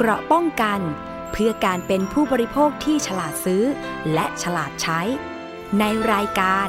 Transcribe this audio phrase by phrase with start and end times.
[0.00, 0.80] เกราะป้องกัน
[1.32, 3.62] เพื่อการเป็นผู้บริโภคที่ฉลาดซื้อ
[4.12, 5.00] และฉลาดใช้
[5.78, 6.68] ในรายการ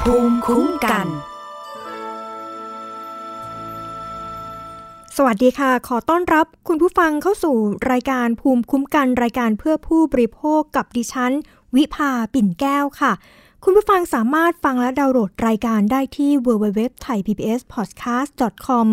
[0.00, 1.06] ภูมิคุ้มกัน
[5.16, 7.56] สวัสดีค่ะ ขอต้อนรับคุณผู้ฟังเข้าสู่
[7.90, 11.32] รายการภูมิคุ้มกันรายการเพื่อผู้บริโภคกับดิฉัน
[11.76, 13.12] วิภาปิ่นแก้วค่ะ
[13.64, 18.86] คุณผู้ฟังสามารถฟังและดาวน์โหลดรายการได้ที่ www.thaipbspodcast.com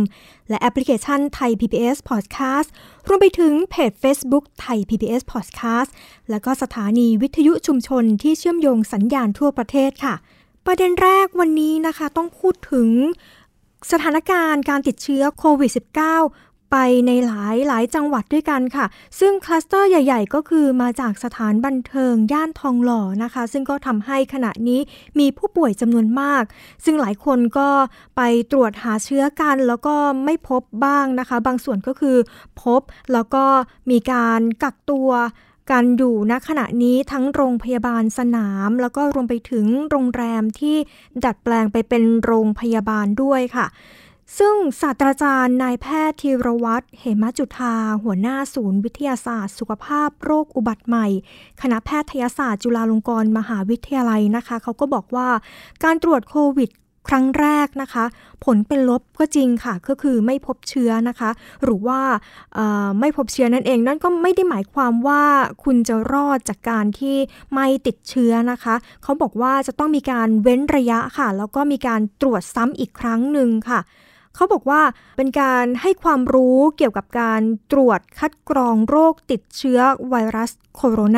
[0.50, 2.68] และแอปพลิเคชัน Thai PBS Podcast
[3.08, 5.90] รวมไปถึงเพจ Facebook Thai PBS Podcast
[6.30, 10.16] และก็สถานีวิทยุชุมชนที่เชื่อมโยงสัญญาณทั่วประเทศค่ะ
[10.66, 12.90] ประเด็นแรกวันนี้นะคะต้องพูดถึง
[13.92, 15.80] สถานการณ์การติดเชื้อโควิด -19
[16.72, 18.86] ไปในหลายหลายจังหวัดด้วยกันค่ะ
[19.20, 24.80] ซึ่งคลัสเตอร์ใหญ่ ๆ ก็คือมาจากสถานบันเทิงย่านทองหล่อนะคะ ซึ่งก็ทำให้ขณะนี้
[25.20, 26.44] มีผู้ป่วยจำนวนมาก
[26.84, 27.70] ซึ่งหลายคนก็
[28.18, 32.18] ไปตรวจหาเชื้อกัน แล้วก็ไม่พบบ้างนะคะ บางส่วนก็คือ
[32.62, 32.82] พบ
[33.14, 33.46] แล้วก็
[33.92, 35.10] มีการกักตัว
[35.72, 40.76] กันอยู่ณขณะนี้ทั้งโรงพยาบาลสนาม แล้วก็รวมไปถึงโรงแรมที่
[41.26, 43.66] ดัดแปลงไปเป็นโรงพยาบาลด้วยค่ะ
[44.38, 51.08] ซึ่งศาสตราจารย์นายแพทย์ธีรวัตรเหมจุธา หัวหน้าศูนย์วิทยาศาสตร์ สุขภาพโรคอุบัติใหม่
[51.62, 55.30] คณะแพทยศาสตร์จุฬาลงกรณ์มหาวิทยาลัยนะคะ เขาก็บอกว่า
[55.84, 56.70] การตรวจโควิด
[57.08, 58.06] ครั้งแรกนะคะ
[58.46, 61.30] ผลเป็นลบก็จริงค่ะ ก็คือไม่พบเชื้อนะคะ
[61.64, 62.00] หรือว่า
[63.00, 65.24] ไม่พบเชื้อนั่นเอง นั่นก็ไม่ได้หมายความว่า
[65.64, 67.18] คุณจะรอดจากการที่
[67.54, 73.80] ไม่ติดเชื้อนะคะ เขาบอกว่าจะต้องมีการเว้นระยะค่ะ แล้วก็มีการตรวจซ้ำอีกครั้งหนึ่งค่ะ
[74.36, 74.82] เขาบอกว่า
[75.18, 77.42] เป็นการให้ความรู้เกี่ยวกับการ
[77.72, 81.18] ตรวจคัดกรองโรคติดเชื้อไวรัสโคโรน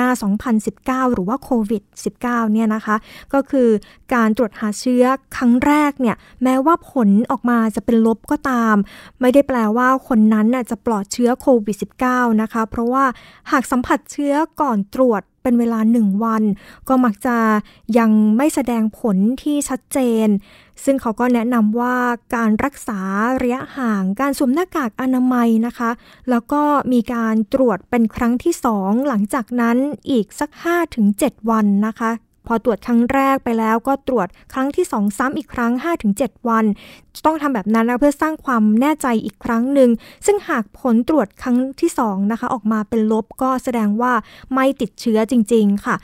[0.96, 1.84] า 2019 หรือว่าโควิด
[2.20, 2.96] -19 เนี่ยนะคะ
[3.34, 3.70] ก็คือ
[4.14, 5.04] การตรวจหาเชื้อ
[5.36, 8.76] ครั้งแรกเนี่ยแม้ว่าผลออกมาจะเป็นลบก็ตาม
[9.22, 13.06] ไม่ได้แปลว่าคนนั้นจะปลอดเชื้อโควิด -19 นะคะ เพราะว่า
[13.52, 16.44] หากสัมผัสเชื้อก่อนตรวจเป็นเวลาหนึ่งวัน
[16.88, 17.38] ก็มักจะ
[17.98, 20.28] ยังไม่แสดงผลที่ชัดเจน
[20.84, 21.96] ซึ่งเขาก็แนะนำว่า
[22.36, 23.00] การรักษา
[23.42, 25.90] ระยะห่าง การสวมหน้ากากอนามัยนะคะ
[26.30, 26.62] แล้วก็
[26.94, 29.78] มีการตรวจเป็นครั้งที่สองหลังจากนั้น
[30.10, 30.50] อีกสัก
[31.00, 32.12] 5-7 วันนะคะ
[32.48, 35.72] พอตรวจครั้งแรกไปแล้วก็ตรวจครั้งที่ 2 ซ้ำอีกครั้ง
[36.12, 36.66] 5-7 วัน
[37.26, 39.90] ต้องทำแบบนั้นนะเพื่อสร้างความแน่ใจอีกครั้งหนึ่ง
[40.26, 44.14] ซึ่งหากผลตรวจครั้งที่2นะคะออกมาเป็นลบก็แสดงว่า
[44.54, 45.96] ไม่ติดเชื้อจริง ๆ ค่ะ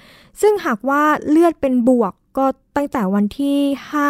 [0.42, 3.58] ซึ่งหากว่าเลือดเป็นบวกก็ตั้งแต่วันที่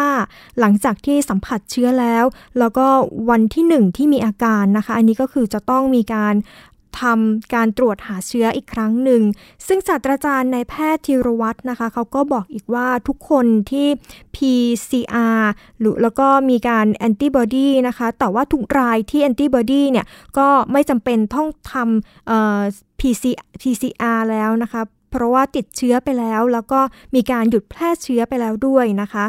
[0.04, 2.24] 5 หลังจากที่สัมผัสเชื้อแล้ว
[2.58, 2.86] แล้วก็
[3.30, 6.34] วันที่ 1 ที่มีอาการนะคะ อันนี้ก็คือจะต้องมีการ
[7.00, 9.22] ทำการตรวจหาเชื้ออีกครั้งหนึ่ง
[9.66, 13.88] ซึ่งศาสตราจารย์ในแพทย์ธีรวัตรนะคะเขาก็บอกอีกว่าทุกคนที่
[14.36, 15.40] PCR
[15.78, 20.06] หรือแล้วก็มีการแอนติบอดีนะคะ แต่ว่าทุกรายที่แอนติบอดีเนี่ย
[20.38, 23.00] ก็ไม่จำเป็นต้องทำ
[23.60, 24.82] PCR แล้วนะคะ
[25.14, 26.80] เพราะว่าติดเชื้อไปแล้ว แล้วก็
[27.14, 29.24] มีการหยุดแพร่เชื้อไปแล้วด้วยนะคะ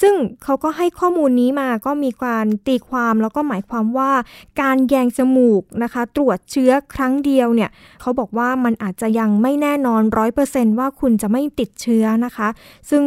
[0.00, 4.12] ซึ่งเขาก็ให้ข้อมูลนี้มาก็มีการตีความแล้วก็หมายความว่า
[4.60, 12.48] การแยงจมูกนะคะ ตรวจเชื้อครั้งเดียวเนี่ยเขาบอกว่ามันอาจจะยังไม่แน่นอนร้อยเปอร์เซนว่าคุณจะไม่ติดเชื้อนะคะ
[12.90, 13.02] ซึ่ง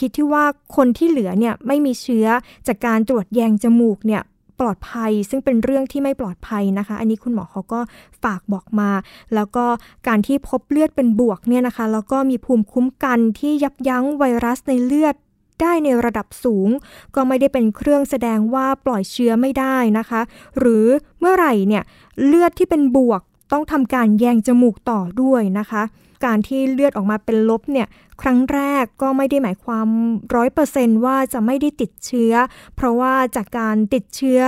[0.04, 0.44] ิดที่ว่า
[0.76, 2.26] คนที่เหลือเนี่ยไม่มีเชื้อ
[2.66, 4.22] จากการตรวจแยงจมูกเนี่ย
[4.60, 7.80] ปลอดภัย ซึ่งเป็นเรื่องที่ไม่ปลอดภัยนะคะ อันนี้คุณหมอเขาก็
[8.22, 8.90] ฝากบอกมา
[9.34, 9.64] แล้วก็
[10.08, 15.14] การที่พบเลือดเป็นบวกเนี่ยนะคะ แล้วก็มีภูมิคุ้มกันที่ยับยั้งไวรัสในเลือด
[15.60, 16.68] ได้ในระดับสูง
[17.14, 20.20] ก็ไม่ได้เป็นเครื่องแสดงว่าปล่อยเชื้อไม่ได้นะคะ
[20.58, 20.86] หรือ
[21.20, 21.82] เมื่อไหร่เนี่ย
[22.24, 23.20] เลือดที่เป็นบวก
[23.52, 25.82] ต้องทำการแยงจมูกต่อด้วยนะคะ
[26.24, 27.88] การที่เลือดออกมาเป็นลบเนี่ย
[28.22, 29.88] ครั้งแรกก็ไม่ได้หมายความ
[30.34, 32.32] ร้อยเปอร์เซนว่าจะไม่ได้ติดเชื้อ
[32.76, 34.42] เพราะว่าจากการติดเชื้อ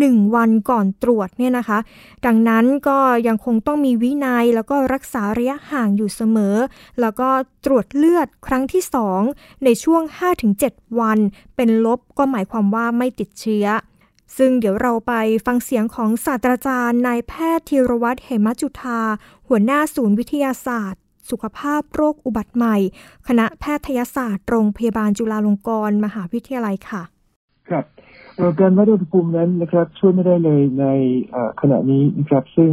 [0.00, 1.78] หนึ่งวันก่อนตรวจเนี่ยนะคะ
[2.26, 2.98] ดังนั้นก็
[3.28, 6.56] ยังคงต้องมีวินัยแล้วก็รักษาระยะห่างอยู่เสมอ
[7.00, 7.28] แล้วก็
[7.64, 9.20] ตรวจเลือดครั้งที่สอง
[9.64, 10.02] ในช่วง
[10.50, 11.18] 5-7 วัน
[11.56, 13.66] เป็นลบก็หมายความว่าไม่ติดเชื้อ
[14.36, 15.12] ซึ่งเดี๋ยวเราไป
[15.46, 19.00] ฟังเสียงของศาสตราจารย์นายแพทย์ธีรวัตรเหมจุธา
[19.48, 21.00] หัวหน้าศูนย์วิทยาศาสตร์
[21.30, 22.76] สุขภาพโรคอุบัติใหม่
[23.28, 27.02] คณะแพทยศาสตร์โรงพยาบาลจุฬาลงกรณ์มหาวิทยาลัยค่ะ
[27.68, 27.84] ครับ
[28.60, 30.86] การวัดอุณหภูมินั้นนะครับช่วยไม่ได้เลยใน
[31.60, 32.72] ขณะนี้นะครับซึ่ง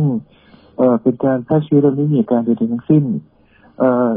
[1.01, 3.03] เป็นการแพร่เชื้อโดยไม่มีอาการใดๆทั้งสิ้น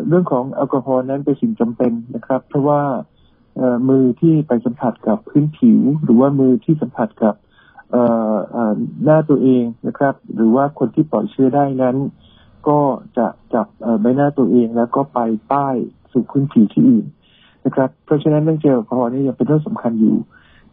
[0.08, 2.82] เรื่องของแอลกอฮอล์นั้นเป็นสิ่งจำเป็นนะครับ เพราะว่า
[3.88, 7.34] มือที่ไปสัมผัสกับพื้นผิว หรือว่ามือที่สัมผัสกับ
[9.04, 11.96] หน้าตัวเองนะครับ หรือว่าคนที่ปล่อยเชื้อได้นั้น
[12.68, 12.78] ก็
[13.18, 13.66] จะจับ
[14.00, 15.18] ใบหน้าตัวเองแล้วก็ไป
[15.52, 15.76] ป้าย
[16.12, 17.06] สู่พื้นผิวที่อื่น
[17.64, 20.16] นะครับ เพราะฉะนั้นเรื่องเจลแอลกอฮอล์นี่ยังเป็นเรื่องสำคัญอยู่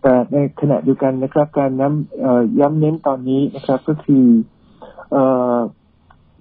[0.02, 4.26] แต่ในขณะเดียวกันนะครับ การน้ำย้ำเน้นตอนนี้นะครับ ก็คือ
[5.12, 5.24] เอ่
[5.56, 5.58] อ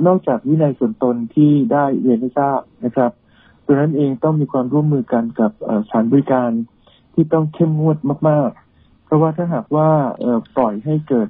[0.07, 3.11] นอกจากวินัยส่วนตนที่ได้เรียนให้ทราบนะครับ
[3.65, 5.51] ตัวนั้นเองต้องมีความร่วมมือกันกับ
[5.87, 6.51] สถานบริการ
[7.15, 7.99] ที่ต้องเข้มงวด
[8.29, 9.89] มาก ๆ เพราะว่าถ้าหากว่า
[10.57, 11.29] ปล่อยให้เกิด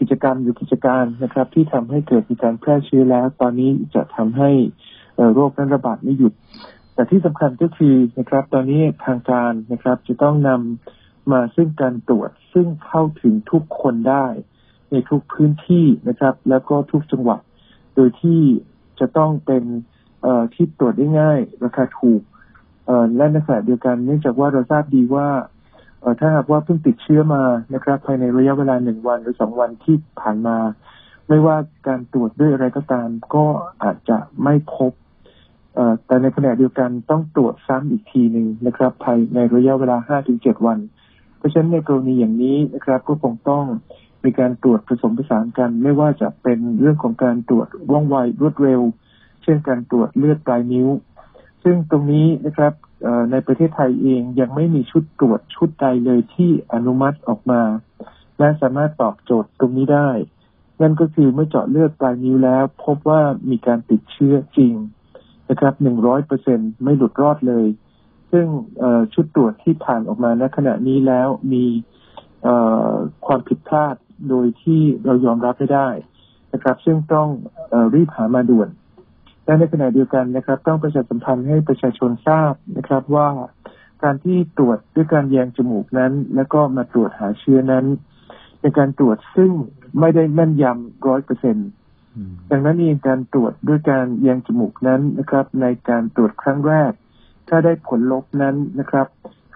[0.00, 4.50] กิจกรรมอยู่กิจการนะครับ ที่ทำให้เกิดมีการแพร่เชื้อแล้ว ตอนนี้จะทำให้
[5.34, 6.32] โรคนั้นระบาดไม่หยุด
[6.94, 14.26] แต่ที่สำคัญก็คือนะครับ ตอนนี้ทางการนะครับ จะต้องนำมาซึ่งการตรวจซึ่งเข้าถึงทุกคนได้
[14.90, 17.40] ในทุกพื้นที่นะครับ แล้วก็ทุกจังหวัด
[17.94, 18.40] โดยที่
[19.00, 19.64] จะต้องเป็น
[20.54, 22.22] ที่ตรวจได้ง่าย ราคาถูก
[23.16, 25.28] และในขณะเดียวกันเนื่องจากว่าเราทราบดีว่า
[26.20, 27.42] ถ้าหากว่าเพิ่งติดเชื้อมา
[27.74, 30.58] นะครับ ภายในระยะเวลาหนึ่งวันหรือสองวันที่ผ่านมา
[31.28, 31.56] ไม่ว่า
[31.88, 33.44] การตรวจด้วยอะไรก็ตาม ก็
[33.82, 34.92] อาจจะไม่พบ
[36.06, 40.78] แต่ในขณะเดียวกันต้องตรวจซ้ำอีกทีหนึ่งนะครับ ภายในระยะเวลาห้าถึงเจ็ดวัน
[41.38, 43.64] เพราะฉะนั้นในกรณีอย่างนี้นะครับ ก็คงต้อง
[44.24, 48.80] มีการตรวจผสมผสานกัน ไม่ว่าจะเป็นเรื่องของการตรวจว่องไวรวดเร็ว
[49.42, 50.88] เช่นการตรวจเลือดปลายนิ้ว
[51.62, 52.72] ซึ่งตรงนี้นะครับ
[53.30, 57.62] ในประเทศไทยเองยังไม่มีชุดตรวจชุดใดเลยที่อนุมัติออกมา
[58.38, 60.10] และสามารถตอบโจทย์ตรงนี้ได้
[60.80, 63.20] นั่นก็คือเมื่อเจาะเลือดปลายนิ้วแล้ว พบว่า
[63.50, 64.74] มีการติดเชื้อจริง
[65.50, 67.66] นะครับหนึ่งร้อยเปอร์เซ็นไม่หลุดรอดเลย
[68.32, 68.46] ซึ่ง
[69.14, 71.64] ชุดตรวจที่ผ่านออกมาณขณะนี้แล้วมี
[73.26, 73.94] ความผิดพลาด
[74.28, 75.88] โดยที่เรายอมรับไม่ได้
[76.52, 77.28] นะครับ ซึ่งต้อง
[77.72, 78.68] อรีบหามาด่วน
[79.44, 83.28] และในขณะเดียวกันนะครับ ต้องประชาสัมพันธ์ให้ประชาชนทราบนะครับว่า
[84.02, 87.84] การที่ตรวจด้วยการแยงจมูกนั้น แล้วก็มาตรวจหาเชื้อนั้น
[88.60, 89.50] เป็นการตรวจซึ่ง
[90.00, 91.68] ไม่ได้แม่นยำร้อยเปอร์เซ็นต์
[92.50, 96.92] ดังนั้นเองการตรวจด้วยการแยงจมูกนั้นนะครับ ในการตรวจครั้งแรก
[97.48, 99.06] ถ้าได้ผลลบนั้นนะครับ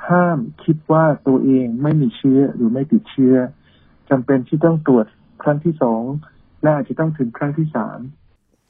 [0.09, 3.35] ห้ามคิดว่าตัวเองไม่มีเชื้อหรือไม่ติดเชื้อ
[4.11, 5.07] จำเป็นที่ต้องตรวจ
[5.43, 6.03] ครั้งที่สอง
[6.63, 7.99] และอาจจะต้องถึงครั้งที่สาม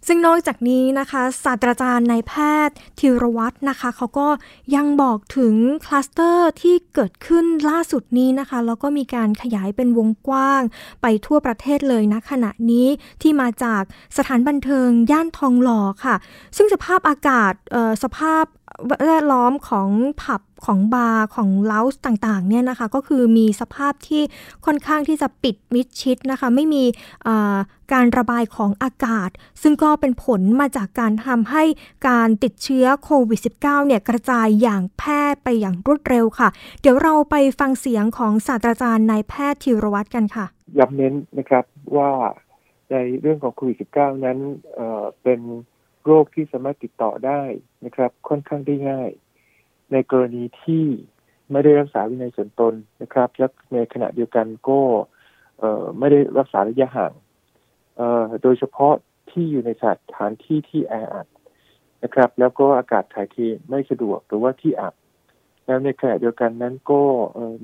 [0.06, 2.32] ซึ่งนอกจากนี้นะคะศาสตราจารย์นายแพ
[2.68, 4.28] ทย์ธีรวัตรนะคะเขาก็
[4.74, 5.54] ยังบอกถึง
[5.84, 10.62] คลัสเตอร์ที่เกิดขึ้นล่าสุดนี้นะคะแล้วก็มีการขยายเป็นวงกว้าง
[11.02, 12.88] ไปทั่วประเทศเลยนะขณะนี้
[13.22, 13.82] ที่มาจาก
[14.16, 16.16] สถานบันเทิงย่านทองหล่อค่ะ
[16.56, 17.52] ซึ่งสภาพอากาศ
[18.02, 18.44] สภาพ
[19.06, 19.88] แวดล้อมของ
[20.22, 24.22] ผับของบาร์ของเล้าต่างๆเนี่ยนะคะก็คือมีสภาพที่
[24.66, 26.84] ค่อนข้างที่จะปิดมิดชิดนะคะไม่มี
[27.92, 29.30] การระบายของอากาศ
[29.62, 31.64] ซึ่งก็เป็นผลมาจากการทำให้
[32.08, 36.48] การติดเชื้อโควิด -19 เนี่ยกระจายอย่างแพร่ไปอย่างรวดเร็วค่ะ
[36.80, 40.46] เดี๋ยวเราไปฟังเสียงของศาสตราจารย์นายแพทย์ธีรวัตรกันค่ะ
[40.78, 41.64] ย้ำเน้นนะครับ
[41.96, 42.10] ว่า
[42.90, 44.38] ในเรื่องของโควิด -19 นั้น
[44.74, 45.40] เเป็น
[46.06, 47.42] โรคที่สามารถติดต่อได้
[47.84, 49.10] นะครับ ค่อนข้างได้ง่าย
[49.92, 50.84] ในกรณีที่
[51.50, 54.80] ไม่ได้รักษาวินัยส่วนตนนะครับและในขณะเดียวกันก็
[55.98, 57.12] ไม่ได้รักษาระยะห่าง
[58.42, 58.94] โดยเฉพาะ
[59.30, 59.84] ที่อยู่ในส
[60.16, 61.26] ถานที่ที่แออัด
[62.04, 63.36] นะครับ แล้วก็อากาศถ่ายเท
[63.68, 64.94] ไม่สะดวกหรือว่าที่อับ
[65.66, 67.02] แล้วในขณะเดียวกันนั้นก็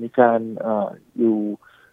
[0.01, 0.67] มีการอ
[1.17, 1.37] อยู่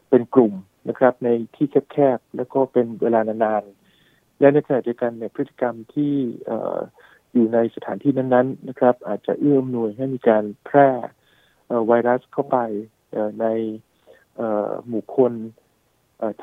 [0.08, 0.55] เป็นกลุ่ม
[0.88, 3.80] นะครับ ในที่แคบๆแล้วก็เป็นเวลานานๆ
[4.40, 6.14] และในขณะเดียวกันเนี่ยพฤติกรรมที่
[7.32, 10.88] อยู่ในสถานที่นั้นๆนะครับ อาจจะเอื้อมหน่วยให้มีการแพร่
[11.87, 12.58] ไวรัสเข้าไป
[13.40, 13.46] ใน
[14.87, 15.32] หมู่คน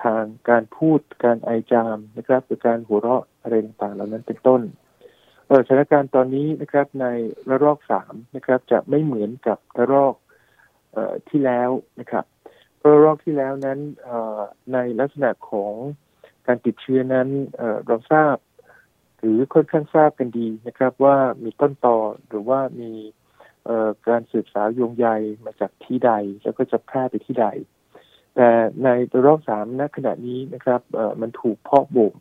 [0.04, 4.62] ทางการพูดการไอจามนะครับหรือการหัวเราะอะไรต่างๆเหล่านั้นเป็นต้น
[5.68, 7.08] สถานการณ์ตอนนี้นะครับใน
[7.50, 10.16] ระลอกสามนะครับ จะไม่เหมือนกับระลอก
[11.30, 12.26] ที่แล้วนะครับ
[12.84, 13.80] ระลอกที่แล้วนั้น
[14.74, 15.74] ในลักษณะของ
[16.48, 17.28] การติดเชื้อนั้น
[17.88, 18.38] เราทราบ
[19.20, 22.92] หรือค่อนข้างทราบกันดีนะครับ ว่ามีต้นตอหรือว่ามี
[24.08, 25.08] การสืบสาวโยงใย
[25.46, 26.12] มาจากที่ใด
[26.44, 27.48] แล้วก็จะแพร่ไปที่ใด
[28.36, 28.50] แต่
[28.84, 30.82] ในตัวรอบสามณขณะนี้นะครับ
[31.22, 32.16] มันถูกเพาะบ่ม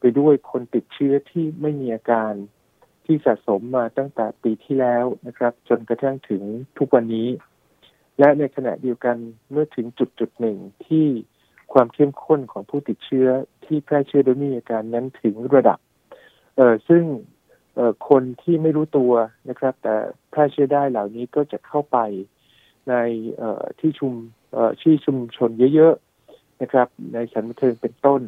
[0.00, 2.32] ไปด้วยคนติดเชื้อที่ไม่มีอาการ
[3.04, 6.42] ที่สะสมมาตั้งแต่ปีที่แล้วนะครับ จนกระทั่งถึง
[6.78, 7.28] ทุกวันนี้
[8.18, 9.16] และในขณะเดียวกัน
[9.50, 11.06] เมื่อถึงจุดจุดหนึ่งที่
[11.72, 13.28] ความเข้มข้นของผู้ติดเชื้อ
[13.64, 15.78] ที่แพร่เชื้อโดยมีอาการนั้นถึงระดับ
[16.56, 17.02] เอ่อซึ่ง
[17.74, 19.12] เอ่อคนที่ไม่รู้ตัว
[19.48, 19.94] นะครับ แต่
[20.30, 21.98] แพร่เชื้อได้เหล่านี้ก็จะเข้าไป
[22.88, 22.94] ใน
[23.38, 24.12] เอ่อที่ชุม
[24.52, 28.22] เอ่อที่ชุมชนเยอะๆนะครับ ในสถานบันเทิงเป็นต้น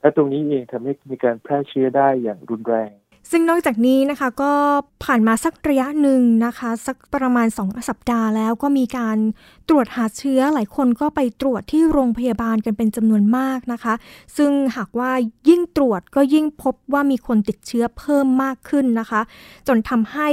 [0.00, 2.92] และตรงนี้เองทำให้มีการแพร่เชื้อได้อย่างรุนแรง
[3.30, 4.52] ซึ่งนอกจากนี้นะคะก็
[5.04, 9.18] ผ่านมาสักระยะหนึ่งนะคะ สักประมาณ 2 สัปดาห์แล้วก็มีการ
[9.68, 13.94] ตรวจหาเชื้อหลายคนก็ไปตรวจที่โรงพยาบาลกันเป็นจำนวนมากนะคะ
[14.36, 15.10] ซึ่งหากว่า
[15.48, 19.20] ยิ่งตรวจก็ยิ่งพบว่ามีคนติดเชื้อเพิ่มมากขึ้นนะคะ
[19.68, 20.28] จนทำให้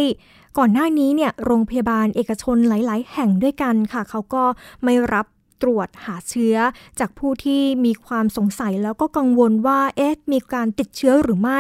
[0.58, 4.44] ก่อนหน้านี้เนี่ยโรงพยาบาลเอกชนหลาย ๆ แห่งด้วยกันค่ะ เขาก็
[4.84, 5.26] ไม่รับ
[5.66, 6.56] ตรวจหาเชื้อ
[7.00, 11.60] จากผู้ที่มีความสงสัยแล้วก็กังวลว่าเอ๊ะมีการติดเชื้อหรือไม่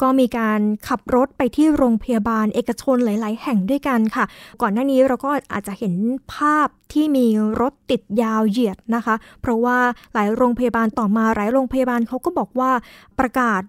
[0.00, 4.24] ก็มีการขับรถไปที่โรงพยาบาลเอกชนหลาย ๆ แห่งด้วยกันค่ะ
[4.60, 5.94] ก่อนหน้านี้เราก็อาจจะเห็น
[6.34, 7.26] ภาพที่มี
[7.60, 9.78] รถติดยาวเหยียดนะคะ เพราะว่า
[10.14, 12.70] หลายโรงพยาบาลต่อมาหลายโรงพยาบาลเขาก็บอกว่า
[13.18, 13.62] ประกาศ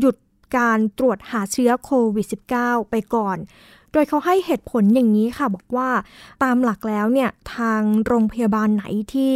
[0.00, 0.16] หยุด
[0.56, 2.26] การตรวจหาเชื้อโควิด
[2.58, 3.36] -19 ไปก่อน
[3.92, 5.88] โดยเขาให้เหตุผลอย่างนี้ค่ะ บอกว่า
[6.42, 9.30] ตามหลักแล้วเนี่ยทางโรงพยาบาลไหนที่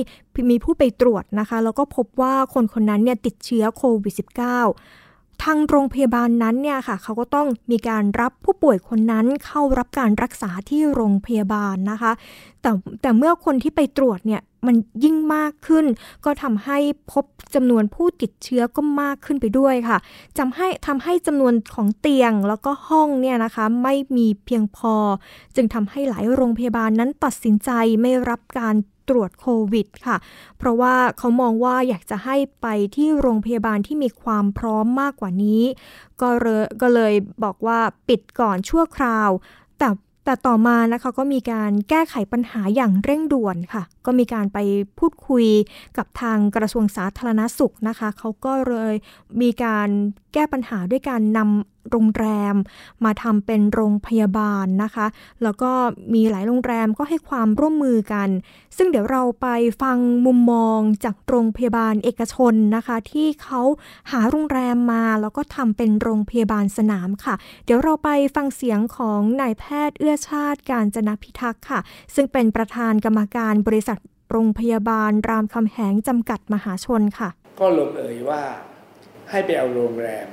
[0.51, 5.04] มีผู้ไปตรวจนะคะ แล้วก็พบว่าคนคนนั้นเนี่ยติดเชื้อโควิด -19
[5.43, 12.13] ทางโรงพยาบาลนั้นเนี่ยค่ะเขาก็ต้องมีการรับผู้ป่วยคนนั้นเข้ารับการรักษาที่โรงพยาบาลนะคะ
[12.63, 12.71] แต่
[13.03, 15.87] แต่เมื่อคนที่ไปตรวจเนี่ยมันยิ่งมากขึ้น
[16.25, 16.79] ก็ทำให้
[17.13, 17.25] พบ
[17.55, 19.99] จำนวนผู้ติดเชื้อก็มากขึ้นไปด้วยค่ะ
[20.39, 24.95] จำให้ทำให้จำนวนของเตียงแล้วก็ห้องเนี่ยนะคะไม่มีเพียงพอ
[25.55, 28.75] จึงทำให้หลายโรงพยาบาลนั้นตัดสินใจไม่รับการ
[29.09, 30.17] ตรวจโควิดค่ะ
[30.59, 35.63] เพราะว่าเขามองว่าอยากจะให้ไปที่โรงพยาบาลที่มีความพร้อมมากกว่านี้
[36.21, 39.31] ก็เลยก็เลยบอกว่าปิดก่อนชั่วคราว
[39.79, 39.89] แต่
[40.25, 44.59] แต่ต่อมานะคะก็มีการแก้ไขปัญหาอย่างเร่งด่วนค่ะ ก็มีการไป
[44.99, 45.47] พูดคุย
[45.97, 48.95] กับทางกระทรวงสาธารณสุขนะคะ เขาก็เลย
[49.41, 49.89] มีการ
[50.33, 52.55] แก้ปัญหาด้วยการนำ โรงแรม
[53.05, 55.07] มาทำเป็นโรงพยาบาลนะคะ
[55.43, 55.71] แล้วก็
[56.15, 58.29] มีหลายโรงแรมก็ให้ความร่วมมือกัน
[58.77, 59.49] ซึ่งเดี๋ยวเราไป
[59.83, 63.61] ฟังมุมมองจากโรงพยาบาลเอกชนนะคะ ที่เขา
[64.11, 71.81] หาโรงแรมมา แล้วก็ทำเป็นโรงพยาบาลสนามค่ะ เดี๋ยวเราไปฟังเสียงของนายแพทย์เอื้อชาติการจนพิทักษ์ค่ะ
[72.15, 73.99] ซึ่งเป็นประธานกรรมการบริษัท
[74.31, 77.29] โรงพยาบาลรามคำแหงจำกัดมหาชนค่ะ
[77.61, 78.43] ก็ลงเอ่ยว่า
[79.31, 80.27] ให้ไปเอาโรงแรม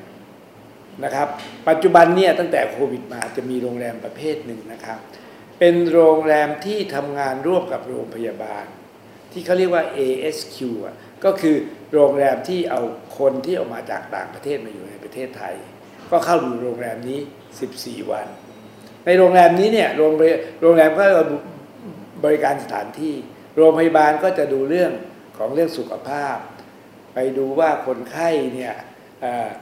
[1.03, 1.27] นะครับ
[1.69, 4.99] ปัจจุบันเนี่ยตั้งแต่โควิดมาจะมีโรงแรมประเภทหนึ่งนะครับ
[5.59, 8.65] เป็นโรงแรมที่ทำงานร่วมกับโรงพยาบาล
[9.31, 10.57] ที่เขาเรียกว่า ASQ
[11.23, 11.55] ก็คือ
[11.93, 12.81] โรงแรมที่เอา
[13.17, 15.55] คนที่ออกมาจากต่างประเทศมาอยู่ในประเทศไทย
[16.11, 17.19] ก็เข้าอยู่โรงแรมนี้
[17.65, 18.27] 14 วัน
[19.05, 20.13] ในโรงแรมนี้เนี่ยโรง
[20.61, 21.05] โรงแรมก็
[22.23, 23.15] บริการสถานที่
[23.55, 24.91] โรงพยาบาลก็จะดูเรื่อง
[25.37, 26.37] ของเรื่องสุขภาพ
[27.13, 28.75] ไปดูว่าคนไข้เนี่ย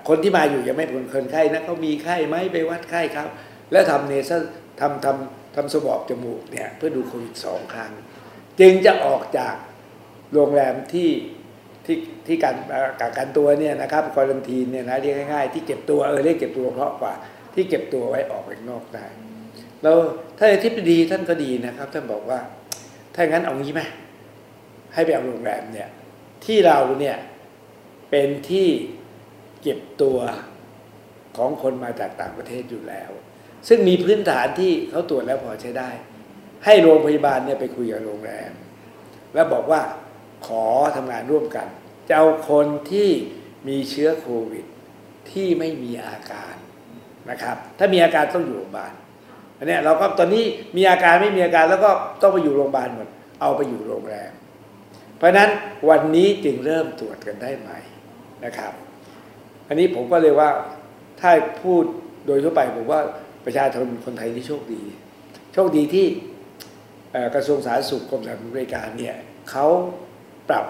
[0.07, 3.27] คนที่มาอยู่ยังไม่เป็นคนไข้นะเขามีไข้ไหมไปวัดไข้ครับ
[3.71, 4.31] แล้วทำเนส
[4.79, 7.91] ทำทำทำสวอบจมูกเนี่ยเพื่อดูโควิดสองครั้ง
[8.59, 9.55] จึงจะออกจาก
[10.33, 11.09] โรงแรมที่
[11.85, 11.97] ที่
[12.27, 12.55] ที่การ
[13.01, 17.13] กักกันตัวเนี่ยนะครับคอรันทีนเนี่ยนะเรียกง่ายๆที่เก็บตัวเออเรียกเก็บตัวเพราะกว่า
[17.53, 19.05] ที่เก็บตัวไว้ออกไปนอกได้
[19.83, 19.97] แล้ว
[20.37, 22.39] ถ้าทิพดีท่านก็ดีนะครับ ท่านบอกว่า
[23.15, 23.81] ถ้างั้นเอางี้ไหม
[24.93, 25.89] ให้ไปเอาโรงแรมเนี่ย
[26.45, 27.17] ที่เราเนี่ย
[28.09, 28.67] เป็นที่
[29.61, 30.19] เก็บตัว
[31.37, 33.11] ของคนมาจากต่างประเทศอยู่แล้ว
[33.67, 35.89] ซึ่งมีพื้นฐานที่เขาตรวจแล้วพอใช้ได้
[36.65, 38.51] ให้โรงพยาบาลเนี่ยไปคุยกับโรงแรม
[39.33, 39.81] แล้วบอกว่า
[40.47, 41.67] ขอทำงานร่วมกัน
[42.07, 43.09] จะเอาคนที่
[43.67, 44.65] มีเชื้อโควิด
[45.31, 46.55] ที่ไม่มีอาการ
[47.29, 48.93] นะครับ ถ้ามีอาการต้องอยู่โรงพยาบาล
[49.57, 50.43] อันนี้เราก็ตอนนี้
[50.77, 53.07] มีอาการไม่มีอาการแล้วก็ต้องไปอยู่โรงพยาบาลหมด
[53.41, 54.31] เอาไปอยู่โรงแรม
[55.17, 55.49] เพราะนั้น
[55.89, 57.79] วันนี้จึงเริ่มตรวจกันได้ใหม่
[58.45, 58.73] นะครับ
[59.69, 60.49] อันนี้ผมก็เลยว่า
[61.21, 61.31] ถ้า
[61.63, 61.83] พูด
[62.25, 63.01] โดยทั่วไปผมว่า
[63.45, 64.81] ประชาชนคนไทยที่โชคดี
[65.53, 66.07] โชคดีที่
[67.35, 69.15] กระทรวงสาธารณสุขกรมสาธารณบริการเนี่ย
[69.49, 69.67] เขา
[70.49, 70.65] ปรับ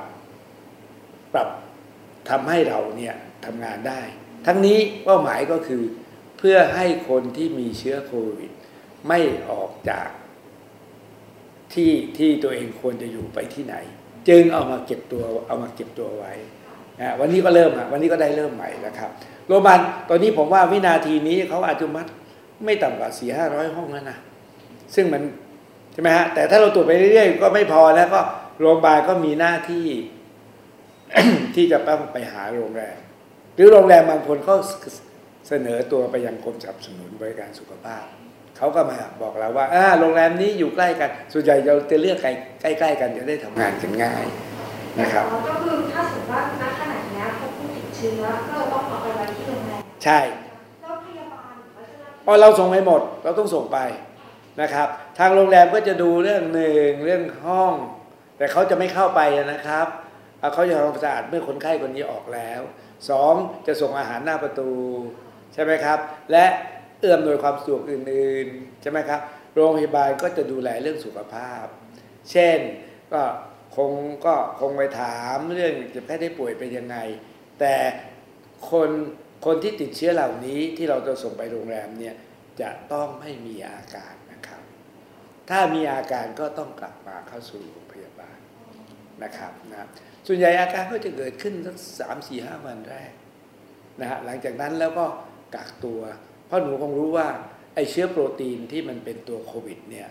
[1.33, 1.49] ปรับ
[2.29, 3.15] ทำให้เราเนี่ย
[3.45, 4.01] ทำงานได้
[4.45, 5.83] ทั้งนี้เป้าหมายก็คือ
[6.37, 8.51] เพื่อให้คนที่มีเชื้อโควิด
[9.07, 10.09] ไม่ออกจาก
[11.73, 13.75] ที่ที่ตัวเองควรจะอยู่ไปที่ไหน
[14.29, 16.33] จึงเอามาเก็บตัวเอามาเก็บตัวไว้
[17.19, 19.09] วันนี้ก็เริ่มวันนี้ก็ได้เริ่มใหม่แล้วครับ
[19.47, 19.79] โรงพยาบาล
[20.09, 22.07] ตอนนี้ผมว่าวินาทีนี้เขาอาจจะมัด
[22.65, 24.17] ไม่ต่ำกว่าสี่ห้าร้อยห้องแล้วนะ
[24.95, 25.21] ซึ่งมัน
[25.93, 28.19] ใช่ไหมฮะแต่ถ้าเราตรวจไปเรื่อยๆก็ไม่พอแล้วก็
[28.59, 29.87] โรงพยาบาลก็มีหน้าที่
[31.55, 32.97] ที่จะต้องไปหาโรงแรม
[33.55, 34.53] หรือโรงแรมบางคนก็
[35.47, 38.03] เสนอตัวไปยังกรมสนับสนุนบริการสุขภาพ
[38.57, 39.65] เขาก็มาบอกเราว่า
[39.99, 42.17] โรงแรมนี้อยู่ใกล้กัน ส่วนใหญ่เราจะเลือก
[42.61, 44.25] ใกล้ๆกันจะได้ทำงานกันง่าย
[45.01, 50.19] นะครับก็คือถ้าสมมติว่าณขณะนี้พบผู้ติดเชื้อก็ต้องเอาไปไว้ที่โรงแรมใช่
[50.81, 51.53] แล้วพยาบาล
[52.25, 53.79] พอเราส่งไปหมดเราต้องส่งไป
[54.61, 54.87] นะครับ
[55.19, 57.73] ทางโรงแรมก็จะดูเรื่องหนึ่งเรื่องห้อง
[58.37, 59.21] แต่เขาจะไม่เข้าไป
[59.53, 59.87] นะครับ
[60.53, 62.61] เขาจะทำความสะอาดเมื่อคนไข้คนนี้ออกแล้ว
[63.09, 63.33] สอง
[63.67, 64.71] จะส่งอาหารหน้าประตู
[65.53, 65.99] ใช่ไหมครับ
[66.31, 66.45] และ
[66.99, 69.19] เอื้อมโดยความสะดวกอื่นๆใช่ไหมครับ
[69.55, 71.65] โรงพยาบาลก็จะดูแลเรื่องสุขภาพ
[72.31, 72.59] เช่น
[73.13, 73.21] ก็
[73.75, 73.91] คง
[74.25, 76.97] ก็คงไปถามเรื่องเจ็บแค่ได้ป่วยเป็นยังไง
[77.59, 77.75] แต่
[78.71, 78.89] คน
[79.45, 82.15] คนที่ติดเชื้อเหล่านี้ที่เราจะส่งไปโรงแรมเนี่ย
[82.61, 84.61] จะต้องไม่มีอาการนะครับ
[85.49, 88.37] ถ้ามีอาการก็ต้องกลับมาเข้าสู่โรงพยาบาล
[89.23, 89.87] นะครับนะ
[90.27, 93.11] ส่วนใหญ่อาการก็จะเกิดขึ้นสักสามสี่ห้าวันแรก
[94.01, 95.05] นะฮะหลังจากนั้นแล้วก็
[95.55, 96.01] กักตัว
[96.47, 97.27] เพราะหนูคงรู้ว่า
[97.75, 100.09] ไอเชื้อโปรตีนที่มันเป็นตัวโควิดเนี่ย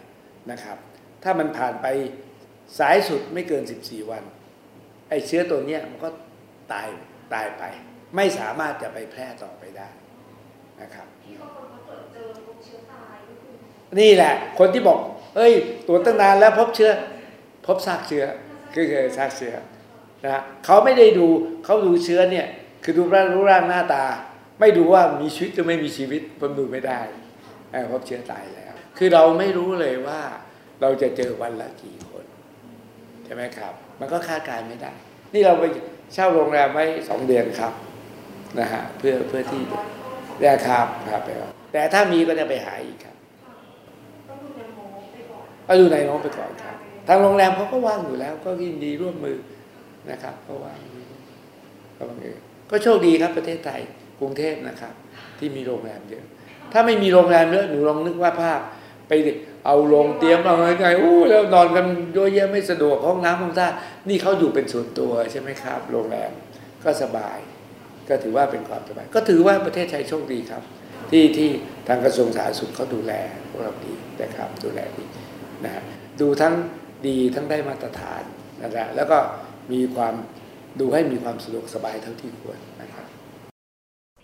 [0.51, 0.79] นะครับ
[1.23, 1.87] ถ้ามันผ่านไป
[2.79, 4.23] สายสุดไม่เกิน 14 วัน
[5.09, 6.09] ไอเชื้อตัวเนี้ยมันก็
[6.73, 6.87] ตาย
[7.35, 7.63] ตายไป
[8.17, 9.89] ไม่สามารถจะไปแพร่ต่อไปได้
[10.81, 11.07] นะครับ
[13.99, 15.01] นี่แหละ คนที่บอก
[15.37, 15.53] เอ้ย
[15.87, 16.93] ตรวจตั้งนานแล้วพบเชื้อ
[17.67, 18.25] พบซากเชื้อ
[18.75, 19.55] คือคือซากเชื้อ
[20.25, 21.27] นะเขาไม่ได้ดู
[21.65, 22.47] เขาดูเชื้อเนี่ย
[22.83, 24.05] คือดูร่างรูปร่างหน้าตา
[24.61, 27.01] ไม่ดูว่ามีชีวิตหรือไม่มีชีวิตผมดูไม่ได้
[27.91, 30.21] พบเชื้อตายแล้ว คือเราไม่รู้เลยว่า
[30.81, 32.25] เราจะเจอวันละกี่คน
[33.29, 34.93] ช่ไหมครับ มันก็คาดการไม่ได้
[35.35, 35.65] นี่เราไป
[36.15, 37.73] เช่าโรงแรมไว้สองเดือนครับ
[38.61, 39.63] นะฮะเพื่อเพื่อที่
[40.41, 41.31] ได้ครับครับไป
[41.73, 43.17] แต่ถ้ามีก็จะไปหาอีกครับ
[45.67, 46.77] ก็ดูในน้องไปก่อนครับ
[47.09, 49.39] ทางโรงแรมเขาก็ว่างอยู่แล้ว ก็ยินดีร่วมมือ
[50.11, 50.79] นะครับก็ว่าง
[51.97, 52.19] ก็ว่าง
[52.71, 53.81] ก็โชคดีครับประเทศไทย
[54.21, 54.95] กรุงเทพนะครับ
[55.39, 56.25] ที่มีโรงแรมเยอะ
[56.73, 58.61] ถ้าไม่มีโรงแรมเยอะหนูลองนึกว่าภาพ
[59.09, 59.13] ไป
[59.69, 63.69] เอาลงเตรียมเอาไงอู้แล้วนอนกันเยอะแยะไม่สะดวกห้องน้ำห้องท่า
[64.09, 66.31] นี่เขาอยู่เป็นส่วนตัวใช่ไหมครับ โรงแรม
[66.85, 67.39] ก็สบาย
[68.09, 70.63] ก็ถือว่าเป็นความสบาย ก็ถือว่าประเทศไทยโชคดีครับ
[71.11, 71.51] ที่ที่
[71.89, 73.13] ทางกระทรวงสาธารณสุขเขาดูแล
[73.49, 75.05] พวกเราดีนะครับดูแลดี
[75.65, 75.83] นะฮะ
[76.21, 76.55] ดูทั้ง
[77.07, 78.23] ดีทั้งได้มาตรฐาน
[78.63, 79.19] นะฮะแล้วก็
[79.73, 80.15] มีความ
[80.81, 82.59] ดูให้มีความสะดวกสบายเท่าที่ควร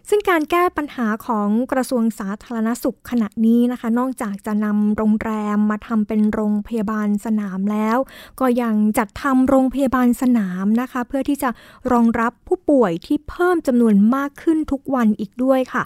[0.09, 7.99] ซึ่งการแก้ปัญหาของกระทรวงสาธารณสุขขณะนี้นะคะ นอกจากจะนำโรงแรมมาทำเป็นโรงพยาบาลสนามแล้ว
[8.41, 11.51] ก็ยังจัดทำโรงพยาบาลสนามนะคะ เพื่อที่จะ
[11.93, 15.83] รองรับผู้ป่วยที่เพิ่มจำนวนมากขึ้นทุกวันอีกด้วยค่ะ